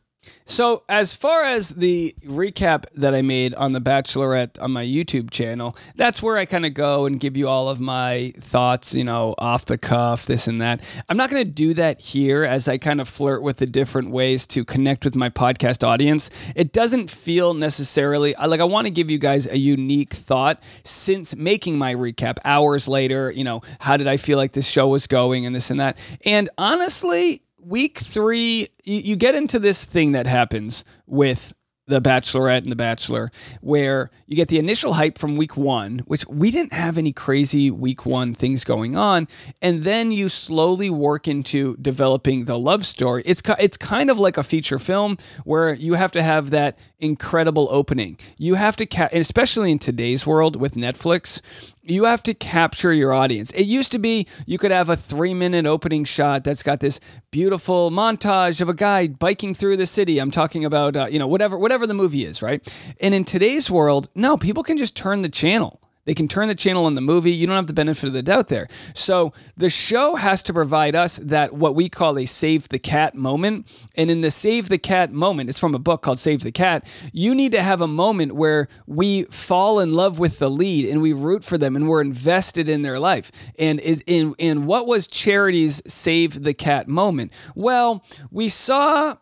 So, 0.48 0.84
as 0.88 1.12
far 1.12 1.42
as 1.42 1.70
the 1.70 2.14
recap 2.24 2.84
that 2.94 3.16
I 3.16 3.22
made 3.22 3.52
on 3.54 3.72
The 3.72 3.80
Bachelorette 3.80 4.62
on 4.62 4.70
my 4.70 4.84
YouTube 4.84 5.30
channel, 5.30 5.76
that's 5.96 6.22
where 6.22 6.36
I 6.36 6.44
kind 6.44 6.64
of 6.64 6.72
go 6.72 7.04
and 7.06 7.18
give 7.18 7.36
you 7.36 7.48
all 7.48 7.68
of 7.68 7.80
my 7.80 8.32
thoughts, 8.38 8.94
you 8.94 9.02
know, 9.02 9.34
off 9.38 9.64
the 9.64 9.76
cuff, 9.76 10.26
this 10.26 10.46
and 10.46 10.60
that. 10.60 10.82
I'm 11.08 11.16
not 11.16 11.30
going 11.30 11.44
to 11.44 11.50
do 11.50 11.74
that 11.74 12.00
here 12.00 12.44
as 12.44 12.68
I 12.68 12.78
kind 12.78 13.00
of 13.00 13.08
flirt 13.08 13.42
with 13.42 13.56
the 13.56 13.66
different 13.66 14.10
ways 14.10 14.46
to 14.48 14.64
connect 14.64 15.04
with 15.04 15.16
my 15.16 15.30
podcast 15.30 15.84
audience. 15.84 16.30
It 16.54 16.72
doesn't 16.72 17.10
feel 17.10 17.52
necessarily 17.54 18.34
like 18.34 18.60
I 18.60 18.64
want 18.64 18.86
to 18.86 18.92
give 18.92 19.10
you 19.10 19.18
guys 19.18 19.46
a 19.48 19.58
unique 19.58 20.12
thought 20.12 20.62
since 20.84 21.34
making 21.34 21.76
my 21.76 21.94
recap 21.94 22.38
hours 22.44 22.86
later, 22.86 23.32
you 23.32 23.42
know, 23.42 23.62
how 23.80 23.96
did 23.96 24.06
I 24.06 24.16
feel 24.16 24.38
like 24.38 24.52
this 24.52 24.68
show 24.68 24.86
was 24.88 25.08
going 25.08 25.44
and 25.44 25.56
this 25.56 25.70
and 25.70 25.80
that. 25.80 25.98
And 26.24 26.48
honestly, 26.56 27.42
week 27.66 27.98
three, 27.98 28.68
you, 28.84 28.98
you 28.98 29.16
get 29.16 29.34
into 29.34 29.58
this 29.58 29.84
thing 29.84 30.12
that 30.12 30.26
happens 30.26 30.84
with 31.06 31.52
the 31.88 32.00
Bachelorette 32.00 32.64
and 32.64 32.72
the 32.72 32.76
Bachelor, 32.76 33.30
where 33.60 34.10
you 34.26 34.34
get 34.34 34.48
the 34.48 34.58
initial 34.58 34.94
hype 34.94 35.18
from 35.18 35.36
week 35.36 35.56
one, 35.56 36.00
which 36.00 36.26
we 36.26 36.50
didn't 36.50 36.72
have 36.72 36.98
any 36.98 37.12
crazy 37.12 37.70
week 37.70 38.04
one 38.04 38.34
things 38.34 38.64
going 38.64 38.96
on, 38.96 39.28
and 39.62 39.84
then 39.84 40.10
you 40.10 40.28
slowly 40.28 40.90
work 40.90 41.28
into 41.28 41.76
developing 41.76 42.46
the 42.46 42.58
love 42.58 42.84
story. 42.84 43.22
It's 43.24 43.40
it's 43.60 43.76
kind 43.76 44.10
of 44.10 44.18
like 44.18 44.36
a 44.36 44.42
feature 44.42 44.80
film 44.80 45.16
where 45.44 45.74
you 45.74 45.94
have 45.94 46.10
to 46.12 46.22
have 46.24 46.50
that 46.50 46.76
incredible 46.98 47.68
opening. 47.70 48.18
You 48.36 48.54
have 48.54 48.76
to, 48.76 48.86
ca- 48.86 49.10
especially 49.12 49.70
in 49.70 49.78
today's 49.78 50.26
world 50.26 50.56
with 50.56 50.74
Netflix, 50.74 51.40
you 51.88 52.04
have 52.04 52.22
to 52.24 52.34
capture 52.34 52.92
your 52.92 53.12
audience. 53.12 53.50
It 53.52 53.64
used 53.64 53.92
to 53.92 53.98
be 53.98 54.26
you 54.46 54.58
could 54.58 54.70
have 54.70 54.88
a 54.88 54.96
three 54.96 55.34
minute 55.34 55.66
opening 55.66 56.04
shot 56.04 56.44
that's 56.44 56.62
got 56.62 56.80
this 56.80 57.00
beautiful 57.30 57.90
montage 57.90 58.60
of 58.60 58.68
a 58.68 58.74
guy 58.74 59.08
biking 59.08 59.54
through 59.54 59.76
the 59.76 59.86
city. 59.86 60.18
I'm 60.18 60.30
talking 60.30 60.64
about, 60.64 60.96
uh, 60.96 61.06
you 61.06 61.18
know, 61.18 61.26
whatever, 61.26 61.56
whatever 61.58 61.86
the 61.86 61.94
movie 61.94 62.24
is, 62.24 62.42
right? 62.42 62.66
And 63.00 63.14
in 63.14 63.24
today's 63.24 63.70
world, 63.70 64.08
no, 64.14 64.36
people 64.36 64.62
can 64.62 64.76
just 64.76 64.96
turn 64.96 65.22
the 65.22 65.28
channel. 65.28 65.80
They 66.06 66.14
can 66.14 66.28
turn 66.28 66.48
the 66.48 66.54
channel 66.54 66.86
on 66.86 66.94
the 66.94 67.00
movie. 67.00 67.32
You 67.32 67.46
don't 67.46 67.56
have 67.56 67.66
the 67.66 67.72
benefit 67.72 68.06
of 68.06 68.12
the 68.12 68.22
doubt 68.22 68.48
there. 68.48 68.68
So 68.94 69.32
the 69.56 69.68
show 69.68 70.16
has 70.16 70.42
to 70.44 70.54
provide 70.54 70.94
us 70.94 71.16
that 71.16 71.52
what 71.52 71.74
we 71.74 71.88
call 71.88 72.18
a 72.18 72.26
save 72.26 72.68
the 72.68 72.78
cat 72.78 73.14
moment. 73.14 73.86
And 73.96 74.10
in 74.10 74.20
the 74.20 74.30
save 74.30 74.68
the 74.68 74.78
cat 74.78 75.12
moment, 75.12 75.50
it's 75.50 75.58
from 75.58 75.74
a 75.74 75.78
book 75.78 76.02
called 76.02 76.18
Save 76.18 76.42
the 76.42 76.52
Cat. 76.52 76.86
You 77.12 77.34
need 77.34 77.52
to 77.52 77.62
have 77.62 77.80
a 77.80 77.86
moment 77.86 78.36
where 78.36 78.68
we 78.86 79.24
fall 79.24 79.80
in 79.80 79.92
love 79.92 80.18
with 80.18 80.38
the 80.38 80.48
lead 80.48 80.88
and 80.88 81.02
we 81.02 81.12
root 81.12 81.44
for 81.44 81.58
them 81.58 81.76
and 81.76 81.88
we're 81.88 82.00
invested 82.00 82.68
in 82.68 82.82
their 82.82 83.00
life. 83.00 83.32
And 83.58 83.80
is 83.80 84.02
in 84.06 84.34
in 84.38 84.66
what 84.66 84.86
was 84.86 85.08
Charity's 85.08 85.82
save 85.86 86.42
the 86.42 86.54
cat 86.54 86.88
moment? 86.88 87.32
Well, 87.54 88.04
we 88.30 88.48
saw 88.48 89.16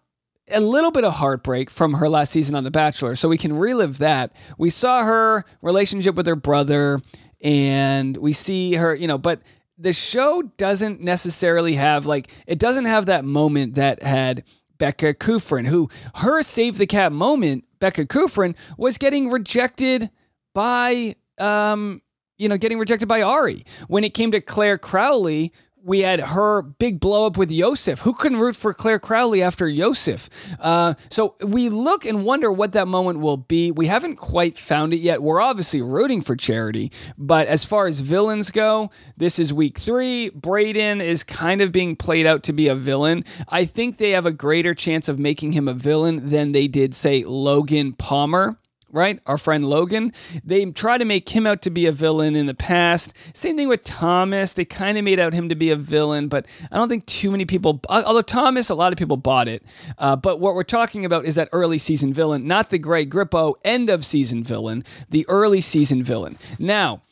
a 0.50 0.60
little 0.60 0.90
bit 0.90 1.04
of 1.04 1.14
heartbreak 1.14 1.70
from 1.70 1.94
her 1.94 2.08
last 2.08 2.30
season 2.30 2.54
on 2.54 2.64
The 2.64 2.70
Bachelor, 2.70 3.16
so 3.16 3.28
we 3.28 3.38
can 3.38 3.52
relive 3.52 3.98
that. 3.98 4.34
We 4.58 4.70
saw 4.70 5.02
her 5.04 5.44
relationship 5.62 6.14
with 6.14 6.26
her 6.26 6.36
brother, 6.36 7.00
and 7.42 8.16
we 8.16 8.32
see 8.32 8.74
her, 8.74 8.94
you 8.94 9.06
know, 9.06 9.18
but 9.18 9.40
the 9.78 9.92
show 9.92 10.42
doesn't 10.56 11.00
necessarily 11.00 11.74
have 11.74 12.06
like 12.06 12.30
it 12.46 12.58
doesn't 12.58 12.84
have 12.84 13.06
that 13.06 13.24
moment 13.24 13.74
that 13.74 14.02
had 14.02 14.44
Becca 14.78 15.14
Kufrin, 15.14 15.66
who 15.66 15.90
her 16.16 16.42
save 16.42 16.78
the 16.78 16.86
cat 16.86 17.12
moment, 17.12 17.64
Becca 17.80 18.06
Kufrin, 18.06 18.56
was 18.78 18.98
getting 18.98 19.30
rejected 19.30 20.10
by 20.52 21.16
um, 21.38 22.02
you 22.38 22.48
know, 22.48 22.56
getting 22.56 22.78
rejected 22.78 23.06
by 23.06 23.22
Arie. 23.22 23.64
When 23.88 24.04
it 24.04 24.14
came 24.14 24.32
to 24.32 24.40
Clare 24.40 24.78
Crawley, 24.78 25.52
we 25.85 26.00
had 26.00 26.19
her 26.21 26.62
big 26.62 26.99
blow 26.99 27.26
up 27.26 27.37
with 27.37 27.50
Yosef. 27.50 28.00
Who 28.00 28.14
couldn't 28.14 28.38
root 28.38 28.57
for 28.57 28.73
Clare 28.73 28.99
Crawley 28.99 29.43
after 29.43 29.69
Yosef? 29.69 30.31
Uh, 30.59 30.95
so 31.11 31.37
we 31.45 31.69
look 31.69 32.07
and 32.07 32.25
wonder 32.25 32.50
what 32.50 32.73
that 32.73 32.88
moment 32.88 33.21
will 33.21 33.37
be. 33.37 33.71
We 33.71 33.87
haven't 33.87 34.17
quite 34.17 34.57
found 34.57 34.95
it 34.95 34.99
yet. 34.99 35.23
We're 35.23 35.43
obviously 35.43 35.83
rooting 35.83 36.23
for 36.23 36.37
Charity, 36.37 36.91
but 37.19 37.47
as 37.49 37.64
far 37.64 37.87
as 37.87 38.00
villains 38.00 38.50
go, 38.50 38.91
this 39.17 39.38
is 39.38 39.53
week 39.53 39.79
three. 39.79 40.31
Brayden 40.31 41.03
is 41.03 41.23
kind 41.23 41.61
of 41.61 41.71
being 41.71 41.97
played 41.97 42.26
out 42.26 42.43
to 42.45 42.55
be 42.55 42.69
a 42.69 42.75
villain. 42.75 43.23
I 43.49 43.67
think 43.67 43.99
they 43.99 44.11
have 44.11 44.26
a 44.26 44.33
greater 44.33 44.75
chance 44.75 45.09
of 45.09 45.19
making 45.19 45.53
him 45.53 45.69
a 45.69 45.75
villain 45.75 46.31
than 46.31 46.53
they 46.53 46.67
did, 46.67 46.95
say, 46.95 47.25
Logan 47.25 47.93
Palmer 47.93 48.57
right? 48.94 49.20
Our 49.26 49.36
friend 49.36 49.64
Logan. 49.64 50.12
They 50.44 50.64
tried 50.66 50.98
to 50.98 51.04
make 51.04 51.28
him 51.28 51.46
out 51.46 51.60
to 51.62 51.70
be 51.70 51.86
a 51.86 51.92
villain 51.92 52.36
in 52.36 52.46
the 52.46 52.54
past. 52.54 53.12
Same 53.34 53.56
thing 53.56 53.68
with 53.68 53.84
Thomas. 53.84 54.54
They 54.54 54.64
kind 54.64 54.96
of 54.96 55.04
made 55.04 55.20
out 55.20 55.32
him 55.32 55.48
to 55.48 55.54
be 55.54 55.70
a 55.70 55.76
villain, 55.76 56.28
but 56.28 56.46
I 56.70 56.76
don't 56.76 56.88
think 56.88 57.04
too 57.06 57.30
many 57.30 57.44
people, 57.44 57.80
although 57.88 58.22
Thomas, 58.22 58.70
a 58.70 58.74
lot 58.74 58.92
of 58.92 58.98
people 58.98 59.16
bought 59.16 59.48
it. 59.48 59.62
Uh, 59.98 60.16
but 60.16 60.40
what 60.40 60.54
we're 60.54 60.62
talking 60.62 61.04
about 61.04 61.26
is 61.26 61.34
that 61.34 61.48
early 61.52 61.78
season 61.78 62.12
villain, 62.12 62.46
not 62.46 62.70
the 62.70 62.78
Greg 62.78 63.10
Grippo 63.10 63.54
end 63.64 63.90
of 63.90 64.04
season 64.04 64.44
villain, 64.44 64.84
the 65.10 65.26
early 65.28 65.60
season 65.60 66.02
villain. 66.02 66.38
Now, 66.58 67.02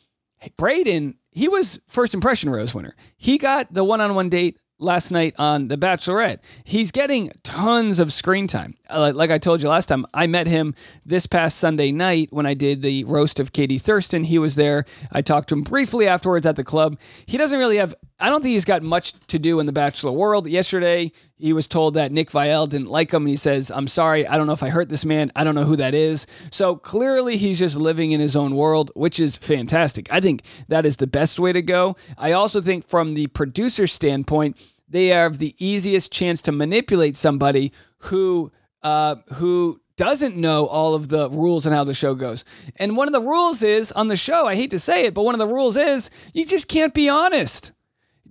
Brayden, 0.57 1.15
he 1.31 1.47
was 1.47 1.79
first 1.87 2.13
impression 2.13 2.49
rose 2.49 2.73
winner. 2.73 2.95
He 3.17 3.37
got 3.37 3.73
the 3.73 3.83
one 3.83 4.01
on 4.01 4.15
one 4.15 4.29
date 4.29 4.57
last 4.83 5.11
night 5.11 5.33
on 5.39 5.67
The 5.69 5.77
Bachelorette. 5.77 6.39
He's 6.63 6.91
getting 6.91 7.31
tons 7.43 7.99
of 7.99 8.13
screen 8.13 8.47
time. 8.47 8.75
Uh, 8.89 9.11
like 9.15 9.31
I 9.31 9.39
told 9.39 9.63
you 9.63 9.69
last 9.69 9.87
time, 9.87 10.05
I 10.13 10.27
met 10.27 10.45
him 10.45 10.75
this 11.05 11.25
past 11.25 11.57
Sunday 11.57 11.91
night 11.91 12.27
when 12.31 12.45
I 12.45 12.53
did 12.53 12.81
the 12.81 13.03
roast 13.05 13.39
of 13.39 13.53
Katie 13.53 13.79
Thurston. 13.79 14.23
He 14.23 14.37
was 14.37 14.55
there. 14.55 14.85
I 15.11 15.21
talked 15.21 15.49
to 15.49 15.55
him 15.55 15.63
briefly 15.63 16.07
afterwards 16.07 16.45
at 16.45 16.55
the 16.55 16.63
club. 16.63 16.99
He 17.25 17.37
doesn't 17.37 17.57
really 17.57 17.77
have, 17.77 17.95
I 18.19 18.29
don't 18.29 18.43
think 18.43 18.53
he's 18.53 18.65
got 18.65 18.83
much 18.83 19.13
to 19.27 19.39
do 19.39 19.59
in 19.59 19.65
the 19.65 19.71
Bachelor 19.71 20.11
world. 20.11 20.45
Yesterday, 20.47 21.11
he 21.37 21.53
was 21.53 21.67
told 21.67 21.95
that 21.95 22.11
Nick 22.11 22.29
Viall 22.29 22.69
didn't 22.69 22.89
like 22.89 23.11
him, 23.11 23.23
and 23.23 23.29
he 23.29 23.35
says, 23.35 23.71
I'm 23.71 23.87
sorry, 23.87 24.27
I 24.27 24.37
don't 24.37 24.47
know 24.47 24.53
if 24.53 24.63
I 24.63 24.69
hurt 24.69 24.89
this 24.89 25.05
man. 25.05 25.31
I 25.35 25.43
don't 25.43 25.55
know 25.55 25.65
who 25.65 25.75
that 25.77 25.95
is. 25.95 26.27
So 26.51 26.75
clearly, 26.75 27.35
he's 27.37 27.59
just 27.59 27.75
living 27.75 28.11
in 28.11 28.19
his 28.19 28.35
own 28.35 28.55
world, 28.55 28.91
which 28.95 29.19
is 29.19 29.37
fantastic. 29.37 30.07
I 30.11 30.21
think 30.21 30.43
that 30.67 30.85
is 30.85 30.97
the 30.97 31.07
best 31.07 31.39
way 31.39 31.51
to 31.51 31.61
go. 31.61 31.95
I 32.17 32.33
also 32.33 32.61
think, 32.61 32.87
from 32.87 33.15
the 33.15 33.27
producer 33.27 33.87
standpoint, 33.87 34.61
they 34.93 35.07
have 35.07 35.39
the 35.39 35.55
easiest 35.57 36.11
chance 36.11 36.41
to 36.43 36.51
manipulate 36.51 37.15
somebody 37.15 37.73
who 37.97 38.51
uh, 38.83 39.15
who 39.33 39.81
doesn't 39.97 40.35
know 40.35 40.67
all 40.67 40.93
of 40.93 41.07
the 41.07 41.29
rules 41.31 41.65
and 41.65 41.73
how 41.73 41.83
the 41.83 41.93
show 41.93 42.13
goes. 42.13 42.45
And 42.77 42.95
one 42.95 43.07
of 43.07 43.13
the 43.13 43.27
rules 43.27 43.63
is 43.63 43.91
on 43.91 44.07
the 44.07 44.15
show, 44.15 44.47
I 44.47 44.55
hate 44.55 44.71
to 44.71 44.79
say 44.79 45.05
it, 45.05 45.13
but 45.13 45.23
one 45.23 45.35
of 45.35 45.39
the 45.39 45.53
rules 45.53 45.77
is 45.77 46.09
you 46.33 46.45
just 46.45 46.67
can't 46.67 46.93
be 46.93 47.09
honest. 47.09 47.71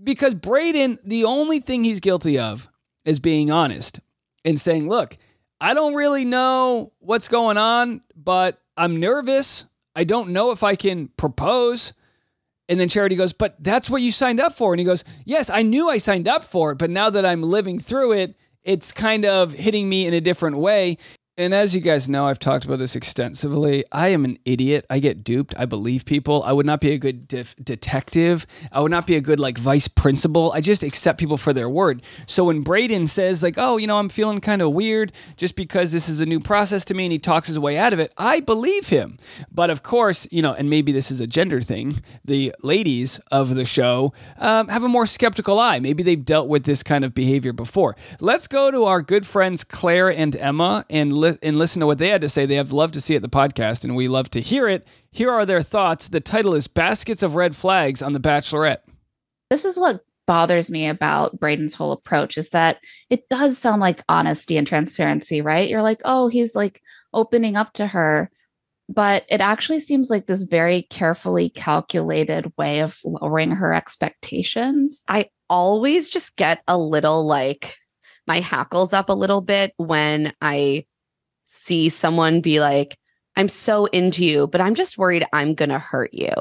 Because 0.02 0.34
Brayden, 0.34 0.98
the 1.04 1.24
only 1.24 1.60
thing 1.60 1.84
he's 1.84 2.00
guilty 2.00 2.38
of 2.38 2.68
is 3.04 3.20
being 3.20 3.50
honest 3.50 4.00
and 4.44 4.58
saying, 4.58 4.88
look, 4.88 5.16
I 5.60 5.74
don't 5.74 5.94
really 5.94 6.24
know 6.24 6.92
what's 6.98 7.28
going 7.28 7.58
on, 7.58 8.02
but 8.16 8.60
I'm 8.76 8.98
nervous. 8.98 9.66
I 9.94 10.04
don't 10.04 10.30
know 10.30 10.50
if 10.50 10.62
I 10.62 10.74
can 10.76 11.08
propose. 11.16 11.92
And 12.72 12.80
then 12.80 12.88
Charity 12.88 13.16
goes, 13.16 13.34
But 13.34 13.54
that's 13.62 13.90
what 13.90 14.00
you 14.00 14.10
signed 14.10 14.40
up 14.40 14.54
for. 14.54 14.72
And 14.72 14.80
he 14.80 14.84
goes, 14.86 15.04
Yes, 15.26 15.50
I 15.50 15.60
knew 15.60 15.90
I 15.90 15.98
signed 15.98 16.26
up 16.26 16.42
for 16.42 16.72
it, 16.72 16.78
but 16.78 16.88
now 16.88 17.10
that 17.10 17.26
I'm 17.26 17.42
living 17.42 17.78
through 17.78 18.12
it, 18.12 18.34
it's 18.64 18.92
kind 18.92 19.26
of 19.26 19.52
hitting 19.52 19.90
me 19.90 20.06
in 20.06 20.14
a 20.14 20.22
different 20.22 20.56
way. 20.56 20.96
And 21.38 21.54
as 21.54 21.74
you 21.74 21.80
guys 21.80 22.10
know, 22.10 22.26
I've 22.26 22.38
talked 22.38 22.66
about 22.66 22.78
this 22.78 22.94
extensively. 22.94 23.86
I 23.90 24.08
am 24.08 24.26
an 24.26 24.38
idiot. 24.44 24.84
I 24.90 24.98
get 24.98 25.24
duped. 25.24 25.54
I 25.56 25.64
believe 25.64 26.04
people. 26.04 26.42
I 26.42 26.52
would 26.52 26.66
not 26.66 26.78
be 26.78 26.90
a 26.90 26.98
good 26.98 27.26
def- 27.26 27.56
detective. 27.56 28.46
I 28.70 28.80
would 28.80 28.90
not 28.90 29.06
be 29.06 29.16
a 29.16 29.20
good 29.22 29.40
like 29.40 29.56
vice 29.56 29.88
principal. 29.88 30.52
I 30.52 30.60
just 30.60 30.82
accept 30.82 31.18
people 31.18 31.38
for 31.38 31.54
their 31.54 31.70
word. 31.70 32.02
So 32.26 32.44
when 32.44 32.62
Brayden 32.62 33.08
says 33.08 33.42
like, 33.42 33.54
"Oh, 33.56 33.78
you 33.78 33.86
know, 33.86 33.98
I'm 33.98 34.10
feeling 34.10 34.42
kind 34.42 34.60
of 34.60 34.72
weird 34.72 35.12
just 35.38 35.56
because 35.56 35.90
this 35.90 36.06
is 36.10 36.20
a 36.20 36.26
new 36.26 36.38
process 36.38 36.84
to 36.86 36.94
me," 36.94 37.06
and 37.06 37.12
he 37.12 37.18
talks 37.18 37.48
his 37.48 37.58
way 37.58 37.78
out 37.78 37.94
of 37.94 37.98
it, 37.98 38.12
I 38.18 38.40
believe 38.40 38.88
him. 38.88 39.16
But 39.50 39.70
of 39.70 39.82
course, 39.82 40.26
you 40.30 40.42
know, 40.42 40.52
and 40.52 40.68
maybe 40.68 40.92
this 40.92 41.10
is 41.10 41.22
a 41.22 41.26
gender 41.26 41.62
thing. 41.62 42.02
The 42.26 42.54
ladies 42.62 43.18
of 43.30 43.54
the 43.54 43.64
show 43.64 44.12
um, 44.36 44.68
have 44.68 44.84
a 44.84 44.88
more 44.88 45.06
skeptical 45.06 45.58
eye. 45.58 45.80
Maybe 45.80 46.02
they've 46.02 46.22
dealt 46.22 46.48
with 46.48 46.64
this 46.64 46.82
kind 46.82 47.06
of 47.06 47.14
behavior 47.14 47.54
before. 47.54 47.96
Let's 48.20 48.46
go 48.46 48.70
to 48.70 48.84
our 48.84 49.00
good 49.00 49.26
friends 49.26 49.64
Claire 49.64 50.12
and 50.12 50.36
Emma 50.36 50.84
and 50.90 51.21
li- 51.22 51.38
and 51.42 51.58
listen 51.58 51.80
to 51.80 51.86
what 51.86 51.98
they 51.98 52.08
had 52.08 52.20
to 52.20 52.28
say. 52.28 52.44
They 52.44 52.56
have 52.56 52.72
loved 52.72 52.94
to 52.94 53.00
see 53.00 53.14
it 53.14 53.20
the 53.20 53.28
podcast, 53.28 53.84
and 53.84 53.96
we 53.96 54.08
love 54.08 54.28
to 54.30 54.40
hear 54.40 54.68
it. 54.68 54.86
Here 55.10 55.30
are 55.30 55.46
their 55.46 55.62
thoughts. 55.62 56.08
The 56.08 56.20
title 56.20 56.54
is 56.54 56.68
"Baskets 56.68 57.22
of 57.22 57.34
Red 57.34 57.56
Flags" 57.56 58.02
on 58.02 58.12
The 58.12 58.20
Bachelorette. 58.20 58.80
This 59.50 59.64
is 59.64 59.78
what 59.78 60.04
bothers 60.26 60.70
me 60.70 60.88
about 60.88 61.38
Brayden's 61.38 61.74
whole 61.74 61.92
approach 61.92 62.38
is 62.38 62.50
that 62.50 62.78
it 63.10 63.28
does 63.28 63.58
sound 63.58 63.80
like 63.80 64.02
honesty 64.08 64.56
and 64.56 64.66
transparency, 64.66 65.40
right? 65.40 65.68
You're 65.68 65.82
like, 65.82 66.00
oh, 66.04 66.28
he's 66.28 66.54
like 66.54 66.80
opening 67.12 67.56
up 67.56 67.72
to 67.74 67.86
her. 67.86 68.30
But 68.88 69.24
it 69.28 69.40
actually 69.40 69.80
seems 69.80 70.10
like 70.10 70.26
this 70.26 70.42
very 70.42 70.82
carefully 70.82 71.50
calculated 71.50 72.52
way 72.58 72.80
of 72.80 72.98
lowering 73.04 73.52
her 73.52 73.72
expectations. 73.72 75.04
I 75.08 75.30
always 75.48 76.08
just 76.08 76.36
get 76.36 76.62
a 76.68 76.78
little 76.78 77.26
like 77.26 77.76
my 78.26 78.40
hackles 78.40 78.92
up 78.92 79.08
a 79.08 79.14
little 79.14 79.40
bit 79.40 79.72
when 79.76 80.32
I 80.40 80.86
see 81.52 81.88
someone 81.90 82.40
be 82.40 82.60
like, 82.60 82.98
I'm 83.36 83.48
so 83.48 83.84
into 83.86 84.24
you, 84.24 84.46
but 84.46 84.60
I'm 84.60 84.74
just 84.74 84.96
worried 84.96 85.24
I'm 85.32 85.54
going 85.54 85.68
to 85.68 85.78
hurt 85.78 86.12
you. 86.12 86.34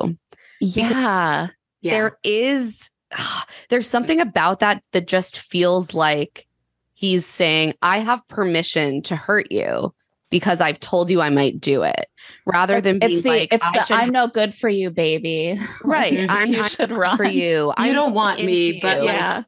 Yeah. 0.61 1.49
yeah. 1.81 1.91
There 1.91 2.17
is, 2.23 2.89
there's 3.69 3.87
something 3.87 4.21
about 4.21 4.59
that 4.61 4.83
that 4.93 5.07
just 5.07 5.37
feels 5.37 5.93
like 5.93 6.47
he's 6.93 7.25
saying, 7.25 7.73
I 7.81 7.99
have 7.99 8.27
permission 8.29 9.01
to 9.03 9.15
hurt 9.15 9.51
you 9.51 9.93
because 10.29 10.61
I've 10.61 10.79
told 10.79 11.11
you 11.11 11.19
I 11.19 11.29
might 11.29 11.59
do 11.59 11.83
it 11.83 12.07
rather 12.45 12.77
it's, 12.77 12.85
than 12.85 12.99
being 12.99 13.11
it's 13.11 13.21
the, 13.23 13.29
like, 13.29 13.53
it's 13.53 13.87
the, 13.89 13.93
I'm 13.93 14.11
no 14.11 14.27
good 14.27 14.55
for 14.55 14.69
you, 14.69 14.91
baby. 14.91 15.59
Right. 15.83 16.25
I'm 16.29 16.51
not 16.51 16.75
good 16.77 16.95
run. 16.95 17.17
for 17.17 17.25
you. 17.25 17.65
You 17.65 17.73
I'm 17.75 17.93
don't 17.93 18.13
want 18.13 18.43
me, 18.43 18.79
but 18.81 18.99
you. 18.99 19.05
yeah. 19.05 19.43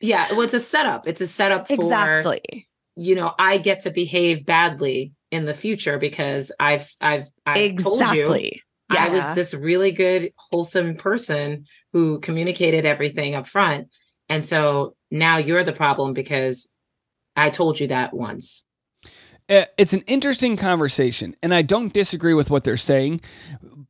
Yeah. 0.00 0.30
Well, 0.30 0.42
it's 0.42 0.54
a 0.54 0.60
setup. 0.60 1.08
It's 1.08 1.20
a 1.20 1.26
setup 1.26 1.66
for, 1.66 1.74
exactly. 1.74 2.67
You 2.98 3.14
know, 3.14 3.32
I 3.38 3.58
get 3.58 3.82
to 3.82 3.90
behave 3.90 4.44
badly 4.44 5.12
in 5.30 5.44
the 5.44 5.54
future 5.54 5.98
because 5.98 6.50
I've 6.58 6.84
I've 7.00 7.28
I've 7.46 7.56
exactly. 7.56 8.24
told 8.24 8.40
you 8.42 8.60
yeah. 8.92 9.04
I 9.04 9.08
was 9.08 9.34
this 9.34 9.54
really 9.54 9.92
good, 9.92 10.32
wholesome 10.36 10.96
person 10.96 11.66
who 11.92 12.20
communicated 12.20 12.86
everything 12.86 13.34
up 13.34 13.46
front. 13.46 13.88
And 14.28 14.44
so 14.44 14.94
now 15.10 15.38
you're 15.38 15.64
the 15.64 15.72
problem 15.72 16.12
because 16.14 16.68
I 17.36 17.50
told 17.50 17.80
you 17.80 17.88
that 17.88 18.14
once. 18.14 18.64
Uh, 19.48 19.64
it's 19.78 19.94
an 19.94 20.02
interesting 20.06 20.58
conversation, 20.58 21.34
and 21.42 21.54
I 21.54 21.62
don't 21.62 21.92
disagree 21.92 22.34
with 22.34 22.50
what 22.50 22.64
they're 22.64 22.76
saying, 22.76 23.22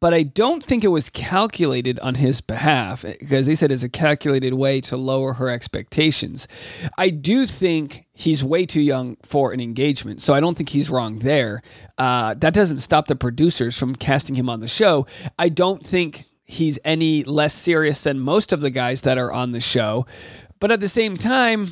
but 0.01 0.15
I 0.15 0.23
don't 0.23 0.63
think 0.63 0.85
it 0.85 0.89
was 0.89 1.11
calculated 1.11 1.99
on 2.01 2.17
his 2.17 2.41
behalf 2.41 3.03
because 3.03 3.47
they 3.47 3.55
said 3.55 3.73
it's 3.73 3.83
a 3.83 3.89
calculated 3.89 4.55
way 4.55 4.81
to 4.83 4.97
lower 4.97 5.35
her 5.35 5.49
expectations. 5.49 6.47
I 6.97 7.11
do 7.11 7.47
think 7.47 8.07
he's 8.13 8.45
way 8.45 8.67
too 8.67 8.81
young 8.81 9.17
for 9.23 9.53
an 9.53 9.61
engagement, 9.61 10.21
so 10.21 10.35
I 10.35 10.41
don't 10.41 10.57
think 10.57 10.69
he's 10.69 10.91
wrong 10.91 11.19
there. 11.19 11.63
Uh, 11.97 12.35
that 12.35 12.55
doesn't 12.55 12.79
stop 12.79 13.09
the 13.09 13.17
producers 13.17 13.77
from 13.77 13.97
casting 13.97 14.37
him 14.37 14.49
on 14.49 14.61
the 14.61 14.69
show. 14.69 15.07
I 15.39 15.49
don't 15.49 15.85
think 15.85 16.25
he's 16.45 16.79
any 16.85 17.25
less 17.25 17.55
serious 17.55 18.03
than 18.03 18.21
most 18.21 18.53
of 18.53 18.61
the 18.61 18.71
guys 18.71 19.03
that 19.03 19.19
are 19.19 19.33
on 19.33 19.53
the 19.53 19.61
show, 19.61 20.07
but 20.61 20.71
at 20.71 20.81
the 20.81 20.89
same 20.89 21.17
time, 21.17 21.67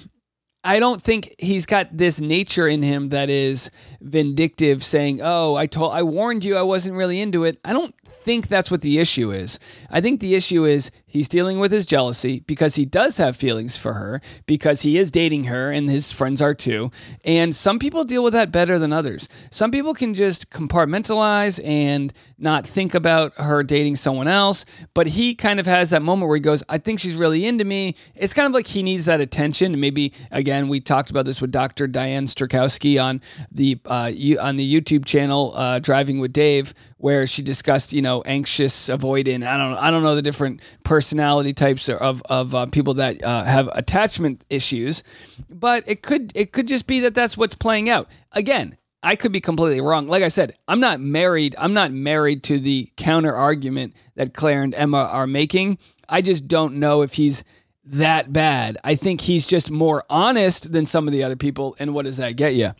I 0.66 0.80
don't 0.80 1.00
think 1.00 1.32
he's 1.38 1.64
got 1.64 1.96
this 1.96 2.20
nature 2.20 2.66
in 2.66 2.82
him 2.82 3.08
that 3.08 3.30
is 3.30 3.70
vindictive, 4.00 4.82
saying, 4.82 5.20
"Oh, 5.22 5.54
I 5.54 5.66
told, 5.66 5.92
I 5.92 6.02
warned 6.02 6.44
you, 6.44 6.56
I 6.56 6.62
wasn't 6.62 6.96
really 6.96 7.20
into 7.20 7.44
it." 7.44 7.60
I 7.64 7.72
don't 7.72 7.94
think 8.16 8.48
that's 8.48 8.70
what 8.70 8.80
the 8.80 8.98
issue 8.98 9.30
is. 9.30 9.58
I 9.90 10.00
think 10.00 10.20
the 10.20 10.34
issue 10.34 10.64
is 10.64 10.90
he's 11.06 11.28
dealing 11.28 11.58
with 11.58 11.72
his 11.72 11.86
jealousy 11.86 12.40
because 12.40 12.74
he 12.74 12.84
does 12.84 13.16
have 13.18 13.36
feelings 13.36 13.76
for 13.76 13.94
her, 13.94 14.20
because 14.46 14.82
he 14.82 14.98
is 14.98 15.10
dating 15.10 15.44
her 15.44 15.70
and 15.70 15.88
his 15.88 16.12
friends 16.12 16.42
are 16.42 16.54
too. 16.54 16.90
And 17.24 17.54
some 17.54 17.78
people 17.78 18.04
deal 18.04 18.24
with 18.24 18.32
that 18.32 18.50
better 18.50 18.78
than 18.78 18.92
others. 18.92 19.28
Some 19.50 19.70
people 19.70 19.94
can 19.94 20.14
just 20.14 20.50
compartmentalize 20.50 21.64
and 21.64 22.12
not 22.38 22.66
think 22.66 22.94
about 22.94 23.34
her 23.36 23.62
dating 23.62 23.96
someone 23.96 24.28
else. 24.28 24.64
But 24.94 25.06
he 25.06 25.34
kind 25.34 25.60
of 25.60 25.66
has 25.66 25.90
that 25.90 26.02
moment 26.02 26.28
where 26.28 26.36
he 26.36 26.40
goes, 26.40 26.62
I 26.68 26.78
think 26.78 27.00
she's 27.00 27.14
really 27.14 27.46
into 27.46 27.64
me. 27.64 27.94
It's 28.14 28.34
kind 28.34 28.46
of 28.46 28.52
like 28.52 28.66
he 28.66 28.82
needs 28.82 29.06
that 29.06 29.20
attention. 29.20 29.78
Maybe, 29.78 30.12
again, 30.30 30.68
we 30.68 30.80
talked 30.80 31.10
about 31.10 31.24
this 31.24 31.40
with 31.40 31.52
Dr. 31.52 31.86
Diane 31.86 32.26
Strakowski 32.26 33.02
on 33.02 33.20
the, 33.52 33.78
uh, 33.86 34.12
on 34.40 34.56
the 34.56 34.80
YouTube 34.80 35.04
channel, 35.04 35.52
uh, 35.54 35.78
Driving 35.78 36.18
with 36.18 36.32
Dave, 36.32 36.74
where 36.98 37.26
she 37.26 37.42
discussed, 37.42 37.92
you 37.92 38.02
know, 38.02 38.22
anxious, 38.22 38.88
avoidant. 38.88 39.46
I 39.46 39.58
don't, 39.58 39.76
I 39.76 39.90
don't 39.90 40.02
know 40.02 40.14
the 40.14 40.22
different 40.22 40.60
personality 40.82 41.52
types 41.52 41.88
of 41.88 42.22
of 42.22 42.54
uh, 42.54 42.66
people 42.66 42.94
that 42.94 43.22
uh, 43.22 43.44
have 43.44 43.68
attachment 43.72 44.44
issues, 44.48 45.02
but 45.50 45.84
it 45.86 46.02
could 46.02 46.32
it 46.34 46.52
could 46.52 46.68
just 46.68 46.86
be 46.86 47.00
that 47.00 47.14
that's 47.14 47.36
what's 47.36 47.54
playing 47.54 47.90
out. 47.90 48.08
Again, 48.32 48.76
I 49.02 49.14
could 49.14 49.32
be 49.32 49.40
completely 49.40 49.80
wrong. 49.80 50.06
Like 50.06 50.22
I 50.22 50.28
said, 50.28 50.56
I'm 50.66 50.80
not 50.80 51.00
married. 51.00 51.54
I'm 51.58 51.74
not 51.74 51.92
married 51.92 52.42
to 52.44 52.58
the 52.58 52.90
counter 52.96 53.34
argument 53.34 53.94
that 54.14 54.34
Claire 54.34 54.62
and 54.62 54.74
Emma 54.74 55.04
are 55.04 55.26
making. 55.26 55.78
I 56.08 56.22
just 56.22 56.48
don't 56.48 56.76
know 56.76 57.02
if 57.02 57.14
he's 57.14 57.44
that 57.84 58.32
bad. 58.32 58.78
I 58.82 58.96
think 58.96 59.20
he's 59.20 59.46
just 59.46 59.70
more 59.70 60.04
honest 60.10 60.72
than 60.72 60.86
some 60.86 61.06
of 61.06 61.12
the 61.12 61.22
other 61.22 61.36
people. 61.36 61.76
And 61.78 61.94
what 61.94 62.04
does 62.04 62.16
that 62.16 62.36
get 62.36 62.54
you? 62.54 62.72